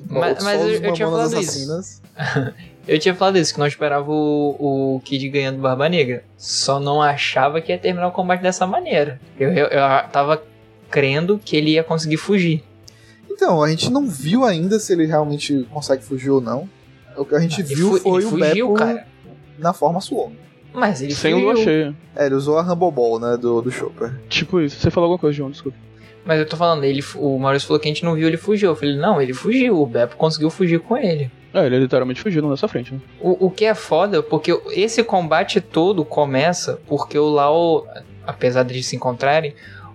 [0.10, 2.02] mas mas eu, eu tinha falado isso.
[2.88, 6.24] Eu tinha falado isso, que não esperava o, o Kid ganhando do Barba Negra.
[6.36, 9.20] Só não achava que ia terminar o combate dessa maneira.
[9.40, 9.80] Eu, eu, eu
[10.12, 10.42] tava
[10.90, 12.64] crendo que ele ia conseguir fugir.
[13.30, 16.68] Então, a gente não viu ainda se ele realmente consegue fugir ou não.
[17.16, 19.08] O que a gente Ele viu fu- foi ele o fugiu, Beppo cara.
[19.58, 20.36] na forma Sword.
[20.74, 21.48] Mas ele Sem fugiu.
[21.48, 21.96] lua cheia.
[22.16, 24.14] É, ele usou a Rumble Ball, né, do, do Chopper.
[24.30, 24.80] Tipo isso.
[24.80, 25.78] Você falou alguma coisa, João, desculpa.
[26.26, 28.70] Mas eu tô falando, ele, o Maurício falou que a gente não viu ele fugiu.
[28.72, 29.82] Eu falei, não, ele fugiu.
[29.82, 31.32] O Beppo conseguiu fugir com ele.
[31.54, 33.00] É, ele literalmente fugiu na nossa frente, né?
[33.20, 37.86] O, o que é foda, porque esse combate todo começa porque o Lau,
[38.26, 39.54] apesar de se encontrarem,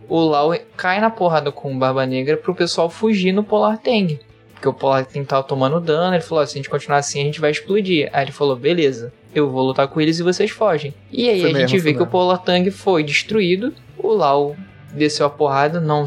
[0.09, 4.21] o Lau cai na porrada com o Barba Negra pro pessoal fugir no Polar Tang.
[4.53, 7.21] Porque o Polar Tang tava tomando dano, ele falou, "Ó, se a gente continuar assim,
[7.21, 8.09] a gente vai explodir.
[8.13, 10.95] Aí ele falou, beleza, eu vou lutar com eles e vocês fogem.
[11.11, 12.11] E aí Foi a mesmo, gente vê que o mesmo.
[12.13, 14.55] Polar Tang foi destruído, o Lau
[14.93, 16.05] desceu a porrada, não...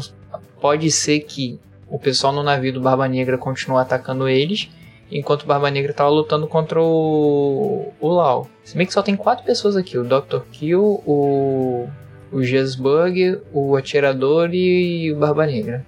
[0.60, 1.58] Pode ser que
[1.88, 4.68] o pessoal no navio do Barba Negra continue atacando eles,
[5.10, 8.48] enquanto o Barba Negra tava lutando contra o, o Lau.
[8.64, 10.40] Se bem que só tem quatro pessoas aqui: o Dr.
[10.52, 11.88] Kill, o,
[12.32, 15.84] o Jesbug, o Atirador e o Barba Negra.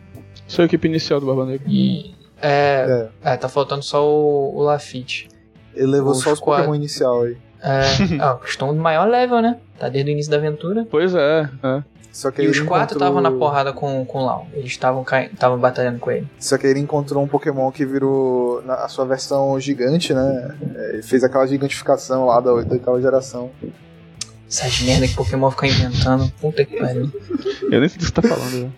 [0.47, 1.67] Sua equipe inicial do Barba Negra.
[1.69, 2.15] E.
[2.41, 3.33] É, É.
[3.33, 5.29] é, tá faltando só o, o Lafitte.
[5.75, 6.65] Ele levou Os só os quatro.
[6.65, 7.37] Pokémon inicial aí.
[7.63, 7.83] É,
[8.21, 9.59] ah, estão do maior level, né?
[9.79, 10.87] Tá desde o início da aventura.
[10.91, 11.83] Pois é, é.
[12.13, 14.47] Só que E os ele quatro encontrou- estavam na porrada com, com o Lau.
[14.53, 16.29] Eles estavam estavam batalhando com ele.
[16.39, 20.55] Só que ele encontrou um Pokémon que virou na a sua versão gigante, né?
[20.77, 23.51] É, Ele fez aquela gigantificação lá da oitava geração.
[24.49, 26.31] Essas merda que Pokémon fica inventando.
[26.41, 27.11] Puta que pariu.
[27.71, 28.65] Eu nem sei do que você tá falando.
[28.65, 28.71] né?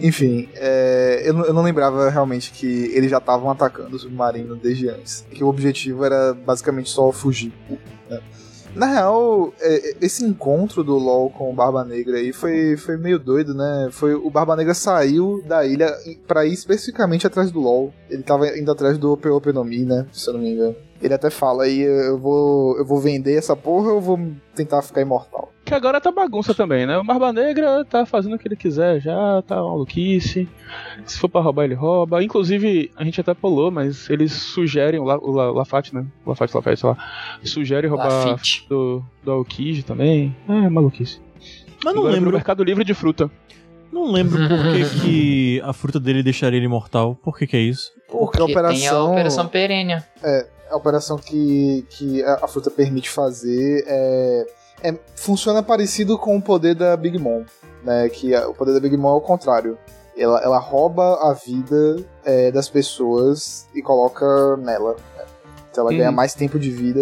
[0.00, 4.56] Enfim, é, eu, não- eu não lembrava realmente que eles já estavam atacando o submarino
[4.56, 5.24] desde antes.
[5.30, 7.52] Que o objetivo era basicamente só fugir.
[8.08, 8.20] né?
[8.74, 13.18] Na real, é, esse encontro do LoL com o Barba Negra aí foi, foi meio
[13.18, 13.88] doido, né?
[13.92, 15.94] Foi, o Barba Negra saiu da ilha
[16.26, 17.92] pra ir especificamente atrás do LoL.
[18.10, 20.06] Ele tava indo atrás do Ope Ope no Mi, né?
[20.12, 20.74] Se eu não me engano.
[21.00, 24.18] Ele até fala aí, eu vou, eu vou vender essa porra ou eu vou
[24.54, 25.53] tentar ficar imortal?
[25.64, 26.98] Que agora tá bagunça também, né?
[26.98, 30.46] O Barba Negra tá fazendo o que ele quiser já, tá maluquice.
[31.06, 32.22] Se for pra roubar, ele rouba.
[32.22, 36.04] Inclusive, a gente até pulou, mas eles sugerem, o, La, o La, Lafate, né?
[36.24, 36.96] O Lafate, Lafate, sei lá.
[37.42, 38.66] Sugere roubar Lafitte.
[38.68, 39.46] do, do
[39.86, 40.36] também.
[40.46, 41.18] É, maluquice.
[41.82, 43.30] Mas não agora lembro, Mercado Livre de fruta.
[43.90, 47.14] não lembro por que, que a fruta dele deixaria ele imortal.
[47.14, 47.90] Por que que é isso?
[48.08, 50.06] Porque a Porque tem a operação- Operação Perênia.
[50.70, 54.46] a operação que, que a, a fruta permite fazer é,
[54.84, 57.44] é- funciona parecido com o poder da Big Mom.
[57.82, 58.08] né?
[58.08, 59.76] Que a- o poder da Big Mom é o contrário.
[60.16, 64.92] Ela, ela rouba a vida é, das pessoas e coloca nela.
[65.16, 65.24] né?
[65.70, 65.98] Então ela Uhum.
[65.98, 67.00] ganha mais tempo de vida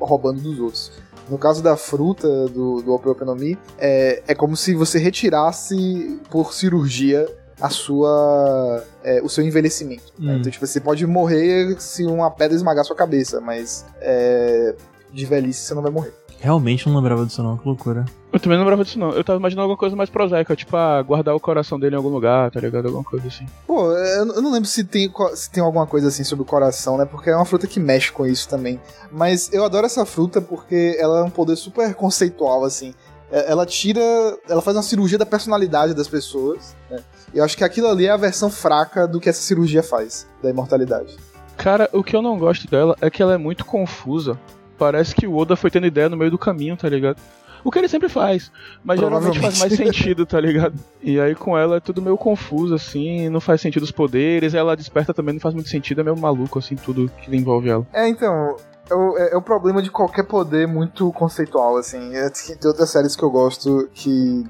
[0.00, 0.92] roubando dos outros.
[1.28, 4.98] No caso da fruta do, do Ope Ope no Mi, é, é como se você
[4.98, 7.26] retirasse por cirurgia
[7.60, 10.12] a sua é, o seu envelhecimento.
[10.18, 10.32] né?
[10.34, 10.36] Hum.
[10.38, 14.74] Então, tipo, você pode morrer se uma pedra esmagar sua cabeça, mas é,
[15.12, 16.12] de velhice você não vai morrer.
[16.44, 18.04] Realmente não lembrava disso não, que loucura.
[18.30, 19.12] Eu também não lembrava disso, não.
[19.12, 22.10] Eu tava imaginando alguma coisa mais prosaica, tipo, ah, guardar o coração dele em algum
[22.10, 22.84] lugar, tá ligado?
[22.84, 23.46] Alguma coisa assim.
[23.66, 27.06] Pô, eu não lembro se tem, se tem alguma coisa assim sobre o coração, né?
[27.06, 28.78] Porque é uma fruta que mexe com isso também.
[29.10, 32.92] Mas eu adoro essa fruta porque ela é um poder super conceitual, assim.
[33.32, 34.02] É- Ela tira.
[34.46, 36.98] Ela faz uma cirurgia da personalidade das pessoas, né?
[37.32, 40.26] E eu acho que aquilo ali é a versão fraca do que essa cirurgia faz,
[40.42, 41.16] da imortalidade.
[41.56, 44.38] Cara, o que eu não gosto dela é que ela é muito confusa.
[44.78, 47.18] Parece que o Oda foi tendo ideia no meio do caminho, tá ligado?
[47.62, 48.52] O que ele sempre faz,
[48.84, 50.74] mas geralmente faz mais sentido, tá ligado?
[51.02, 54.76] E aí com ela é tudo meio confuso, assim, não faz sentido os poderes, ela
[54.76, 57.86] desperta também não faz muito sentido, é meio maluco, assim, tudo que envolve ela.
[57.92, 58.56] É, então.
[58.90, 62.14] É o, é- é o problema de qualquer poder muito conceitual, assim.
[62.14, 64.44] É, tem outras séries que eu gosto que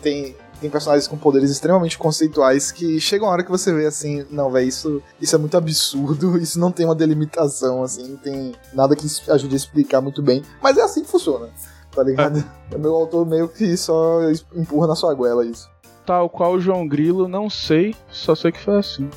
[0.00, 4.26] tem, tem personagens com poderes extremamente conceituais que chega uma hora que você vê assim,
[4.30, 8.52] não, velho, isso, isso é muito absurdo, isso não tem uma delimitação, assim, não tem
[8.72, 10.42] nada que ajude a explicar muito bem.
[10.62, 11.48] Mas é assim que funciona,
[11.94, 12.44] tá ligado?
[12.72, 14.20] O meu autor meio que só
[14.54, 15.68] empurra na sua goela isso.
[16.06, 19.10] Tal qual o João Grilo, não sei, só sei que foi assim.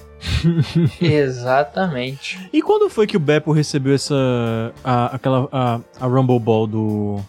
[1.00, 2.50] Exatamente.
[2.52, 4.16] E quando foi que o Beppo recebeu essa.
[4.84, 5.48] A, aquela.
[5.52, 7.20] A, a Rumble Ball do.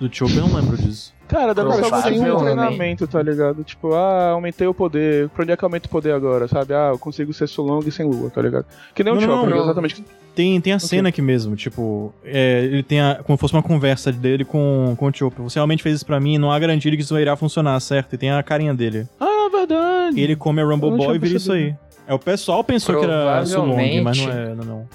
[0.00, 0.38] Do Chopper?
[0.38, 1.12] Eu não lembro disso.
[1.28, 3.62] Cara, deve ser algo assim um treinamento, tá ligado?
[3.62, 6.72] Tipo, ah, aumentei o poder, pra onde é que aumenta o poder agora, sabe?
[6.74, 8.64] Ah, eu consigo ser Sulong sem lua, tá ligado?
[8.94, 9.62] Que nem o Chopper, não.
[9.62, 10.02] exatamente.
[10.34, 10.88] Tem, tem a Ok.
[10.88, 14.94] cena aqui mesmo, tipo, é, ele tem a, como se fosse uma conversa dele com,
[14.96, 15.42] com o Chopper.
[15.42, 18.14] Você realmente fez isso pra mim, não há garantia de que isso irá funcionar, certo?
[18.14, 19.06] E tem a carinha dele.
[19.20, 20.18] Ah, é verdade.
[20.18, 21.74] E ele come a Rumble Ball e vira isso aí.
[22.06, 24.88] É, o pessoal pensou que era Sulong, mas não é, não, não.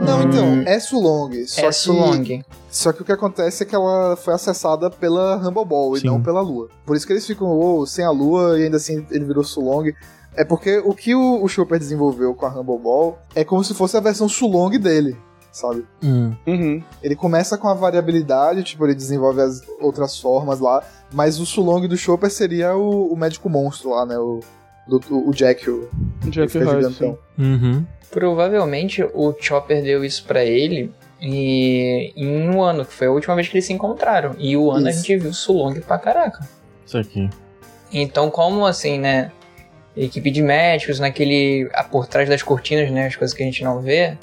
[0.00, 0.22] Não, Hum.
[0.22, 1.72] então, é Sulong, só é que...
[1.72, 2.44] Sulong.
[2.70, 6.06] Só que o que acontece é que ela foi acessada pela Rumble Ball e Sim.
[6.06, 6.68] não pela Lua.
[6.86, 9.92] Por isso que eles ficam oh, sem a Lua e ainda assim ele virou Sulong.
[10.36, 13.74] É porque o que o, o Chopper desenvolveu com a Rumble Ball é como se
[13.74, 15.16] fosse a versão Sulong dele,
[15.50, 15.84] sabe?
[16.02, 16.32] Hum.
[16.46, 16.82] Uhum.
[17.02, 21.88] Ele começa com a variabilidade, tipo, ele desenvolve as outras formas lá, mas o Sulong
[21.88, 24.16] do Chopper seria o, o médico monstro lá, né?
[24.16, 24.40] O,
[24.86, 25.88] do, o Jack, o,
[26.20, 27.18] que Jack Hyde, gigantão.
[27.36, 27.42] sim.
[27.42, 27.86] Uhum.
[28.10, 30.90] Provavelmente o Chopper deu isso pra ele
[31.20, 34.34] e, em um ano, que foi a última vez que eles se encontraram.
[34.38, 35.00] E o ano a Isso.
[35.00, 36.40] gente viu Sulong pra caraca.
[36.86, 37.28] Isso aqui.
[37.92, 39.30] Então, como assim, né?
[39.96, 41.68] Equipe de médicos, naquele.
[41.74, 43.06] ah, por trás das cortinas, né?
[43.06, 44.16] As coisas que a gente não vê.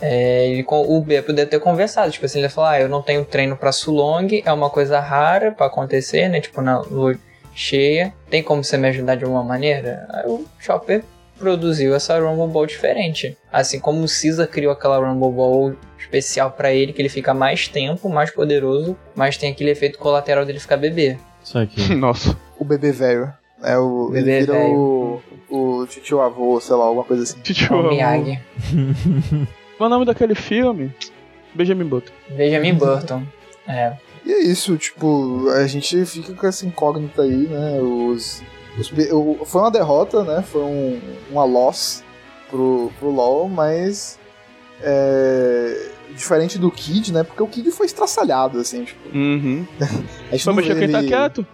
[0.00, 2.10] é, ele, com- o Beppo deve ter conversado.
[2.10, 4.98] Tipo assim, ele ia falar: ah, eu não tenho treino pra Sulong, é uma coisa
[5.00, 6.40] rara pra acontecer, né?
[6.40, 7.16] Tipo, na lua
[7.54, 8.14] cheia.
[8.30, 10.06] Tem como você me ajudar de alguma maneira?
[10.10, 11.02] Aí o Chopper
[11.40, 13.36] produziu essa Rumble Ball diferente.
[13.50, 17.66] Assim como o Caesar criou aquela Rumble Ball especial pra ele, que ele fica mais
[17.66, 21.18] tempo, mais poderoso, mas tem aquele efeito colateral dele ficar bebê.
[21.42, 21.92] Isso aqui.
[21.96, 22.36] Nossa.
[22.58, 23.32] O bebê velho.
[23.62, 25.22] É o, Bebê ele vira velho.
[25.50, 27.40] o, o tio avô, sei lá, alguma coisa assim.
[27.40, 27.76] Titio.
[27.76, 28.40] O Miyagi.
[29.76, 30.94] Qual é o nome daquele filme?
[31.54, 32.12] Benjamin Button.
[32.30, 33.22] Benjamin Burton.
[33.66, 33.92] É.
[34.24, 37.80] E é isso, tipo, a gente fica com essa incógnita aí, né?
[37.80, 38.42] Os,
[39.46, 40.42] foi uma derrota, né?
[40.46, 41.00] Foi um,
[41.30, 42.02] uma loss
[42.48, 44.18] pro, pro LoL, mas
[44.82, 47.22] é, diferente do Kid, né?
[47.22, 49.66] Porque o Kid foi estraçalhado, assim, tipo, Uhum.
[50.28, 51.46] a gente Vamos deixar quem tá ele- quieto?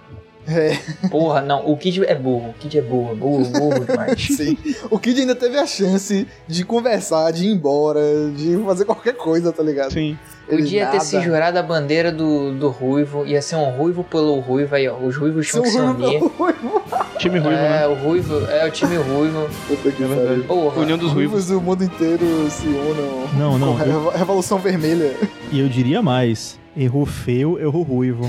[0.49, 2.51] É, Porra, não, o Kid é burro.
[2.51, 4.23] O Kid é burro, burro, burro demais.
[4.31, 4.57] sim.
[4.89, 8.01] O Kid ainda teve a chance de conversar, de ir embora,
[8.33, 9.93] de fazer qualquer coisa, tá ligado?
[9.93, 10.17] Sim.
[10.49, 11.01] Ele Podia ter nada.
[11.01, 13.27] se jurado a bandeira do, do ruivo.
[13.27, 14.97] Ia ser um ruivo pelo ruivo aí, ó.
[14.97, 16.21] Os ruivos tinham que se unir.
[17.17, 17.87] ruivo- Time ruivo, É, né?
[17.89, 19.49] o ruivo, é o time ruivo.
[19.67, 20.45] Puta que É pariu.
[20.45, 20.81] Porra.
[20.81, 21.33] União dos ruivos.
[21.33, 23.29] Ruivos do mundo inteiro se unam.
[23.39, 23.69] Não, não.
[23.77, 25.15] com Revo- Revolução Vermelha.
[25.51, 26.59] E eu diria mais.
[26.77, 28.25] Errou feio, errou ruivo.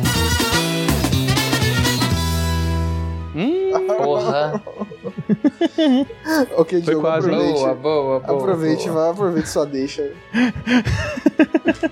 [3.97, 4.61] Porra.
[6.57, 7.53] ok, Foi Diogo, quase, aproveite.
[7.59, 8.37] Boa, boa, boa.
[8.37, 9.01] Aproveite, boa.
[9.01, 10.11] vai, aproveite sua deixa.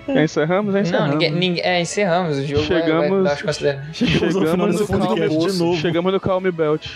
[0.08, 0.74] já encerramos?
[0.74, 1.12] Não, encerramos.
[1.12, 2.38] ninguém, ninguém, é, encerramos.
[2.38, 3.96] O jogo vai- vai, Chegamos-.
[3.96, 5.78] Chegamos Chegamos no podcast de novo.
[5.78, 6.88] Chegamos no Calm Belt.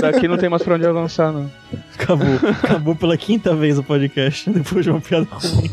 [0.00, 1.50] Daqui não tem mais pra onde avançar, não.
[1.98, 2.26] Acabou.
[2.62, 5.70] Acabou pela quinta vez o podcast, depois de uma piada ruim.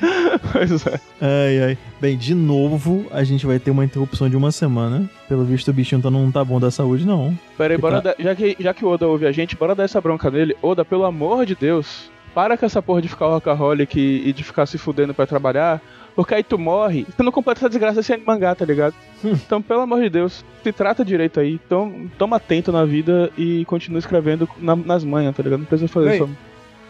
[0.52, 1.00] Pois é.
[1.20, 1.78] Ai, ai.
[2.00, 5.08] Bem, de novo, a gente vai ter uma interrupção de uma semana.
[5.28, 7.36] Pelo visto, o bichinho tá, não tá bom da saúde, não.
[7.56, 9.56] Pera aí, Que bora tá- dar- já, que, já que o Oda ouve a gente,
[9.56, 10.56] bora dar essa bronca nele.
[10.62, 14.42] Oda, pelo amor de Deus, para com essa porra de ficar workaholic e, e de
[14.42, 15.80] ficar se fudendo pra trabalhar,
[16.16, 18.94] porque aí tu morre, tu não completa essa desgraça sem mangá, tá ligado?
[19.24, 23.64] Então, pelo amor de Deus, se trata direito aí, então toma atento na vida e
[23.66, 25.60] continua escrevendo na- nas manhas, tá ligado?
[25.60, 26.18] Não precisa fazer Ei.
[26.18, 26.28] só.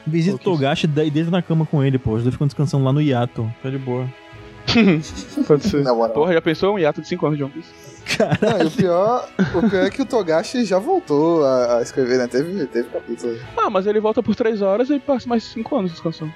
[0.07, 2.13] Visita o Togashi e deita na cama com ele, pô.
[2.13, 3.51] Os dois ficam descansando lá no hiato.
[3.63, 4.07] Tá de boa.
[5.47, 5.83] Pode ser.
[5.83, 6.13] Na moral.
[6.15, 7.93] Porra, já pensou um hiato de 5 anos de One Piece?
[8.41, 12.27] Não, o pior, o pior é que o Togashi já voltou a, a escrever, né?
[12.27, 13.37] Teve, teve capítulo.
[13.57, 16.33] Ah, mas ele volta por 3 horas e passa mais 5 anos descansando.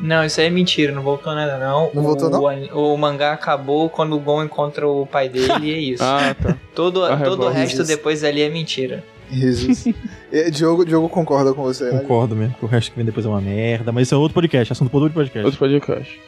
[0.00, 1.90] Não, isso aí é mentira, não voltou nada não.
[1.94, 2.48] Não voltou, o, não?
[2.48, 6.02] an- O, mangá acabou quando o Gon encontra o pai dele e é isso.
[6.02, 6.56] Ah, tá.
[6.74, 7.86] todo a todo o resto Isso.
[7.86, 9.04] depois ali é mentira.
[9.30, 9.84] Jesus.
[10.32, 12.00] E, Diogo, Diogo concorda com você, né?
[12.00, 13.92] Concordo mesmo, que o resto que vem depois é uma merda.
[13.92, 15.44] Mas isso é outro podcast, assunto por outro podcast.
[15.44, 16.20] Outro podcast.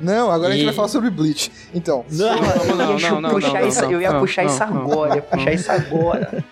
[0.00, 1.52] Não, agora a gente E- vai falar sobre Bleach.
[1.74, 2.26] Então, Não,
[2.74, 4.60] não, eu ia não, não, puxar não, isso, não, eu ia não, puxar não, isso
[4.66, 4.82] não.
[4.82, 6.44] agora, ia puxar isso agora.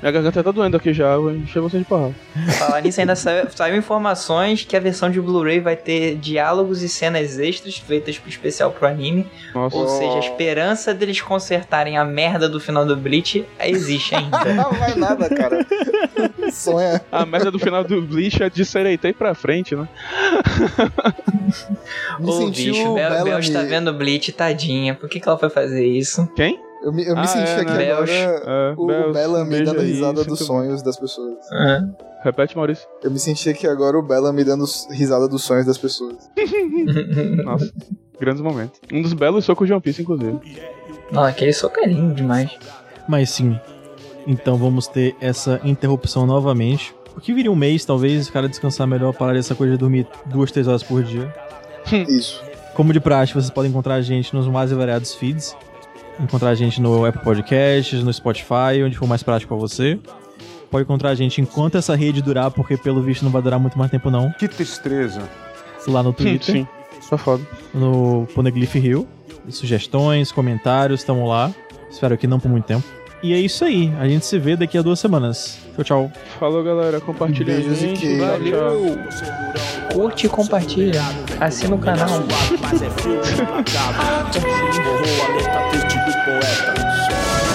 [0.00, 2.12] Minha garganta tá doendo aqui já, eu enchei você de porrada.
[2.58, 6.88] Falar nisso ainda saiu, saiu informações que a versão de Blu-ray vai ter diálogos e
[6.88, 9.26] cenas extras feitas pro especial pro anime.
[9.54, 9.76] Nossa.
[9.76, 14.42] Ou seja, a esperança deles consertarem a merda do final do Bleach existe ainda.
[14.54, 15.64] não vai nada, cara.
[16.52, 17.00] Sonha.
[17.10, 19.88] A merda do final do Bleach é de Sereitei pra frente, né?
[22.18, 24.94] Me Ô, bicho, o Bel, Bel está vendo Bleach, tadinha.
[24.94, 26.26] Por que, que ela foi fazer isso?
[26.34, 26.60] Quem?
[26.82, 27.92] Eu me, eu me Ah, senti é, aqui né?
[27.92, 31.36] agora É, o Bells, Bellamy dando aí, risada sinto dos sonhos das pessoas.
[32.24, 32.88] Repete, Maurício.
[33.02, 36.16] Eu me senti aqui agora o Bellamy dando risada dos sonhos das pessoas.
[37.44, 37.72] Nossa,
[38.18, 38.80] grandes momentos.
[38.92, 40.38] Um dos belos socos de One Piece, inclusive.
[41.12, 42.50] Não, aquele soco é lindo demais.
[43.08, 43.58] Mas sim.
[44.26, 46.94] Então vamos ter essa interrupção novamente.
[47.16, 50.06] O que viria um mês, talvez, o cara descansar melhor, parar dessa coisa de dormir
[50.26, 51.32] duas, três horas por dia.
[52.08, 52.42] Isso.
[52.74, 55.54] Como de praxe, vocês podem encontrar a gente nos mais variados feeds.
[56.18, 59.98] Encontrar a gente no Apple Podcasts, no Spotify, onde for mais prático pra você.
[60.70, 63.78] Pode encontrar a gente enquanto essa rede durar, porque pelo visto não vai durar muito
[63.78, 64.30] mais tempo não.
[64.32, 65.22] Que tristeza.
[65.86, 66.68] Lá no Twitter, Sim,
[67.10, 67.44] tá foda.
[67.74, 69.06] no Poneglyph Hill.
[69.50, 71.52] Sugestões, comentários, estamos lá.
[71.90, 72.84] Espero que não por muito tempo.
[73.22, 73.92] E é isso aí.
[74.00, 75.58] A gente se vê daqui a duas semanas.
[75.76, 76.12] Tchau, tchau.
[76.40, 77.00] Falou, galera.
[77.00, 78.18] Compartilha Beijos e queijos.
[78.18, 78.98] Valeu.
[79.92, 81.00] Curte e compartilha.
[81.38, 82.08] Assina o canal.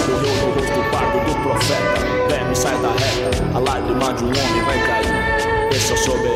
[0.06, 2.28] Correu no rosto pardo do profeta.
[2.28, 3.44] Verme sai da reta.
[3.54, 5.68] A lágrima de um homem vai cair.
[5.70, 6.27] Esse é o.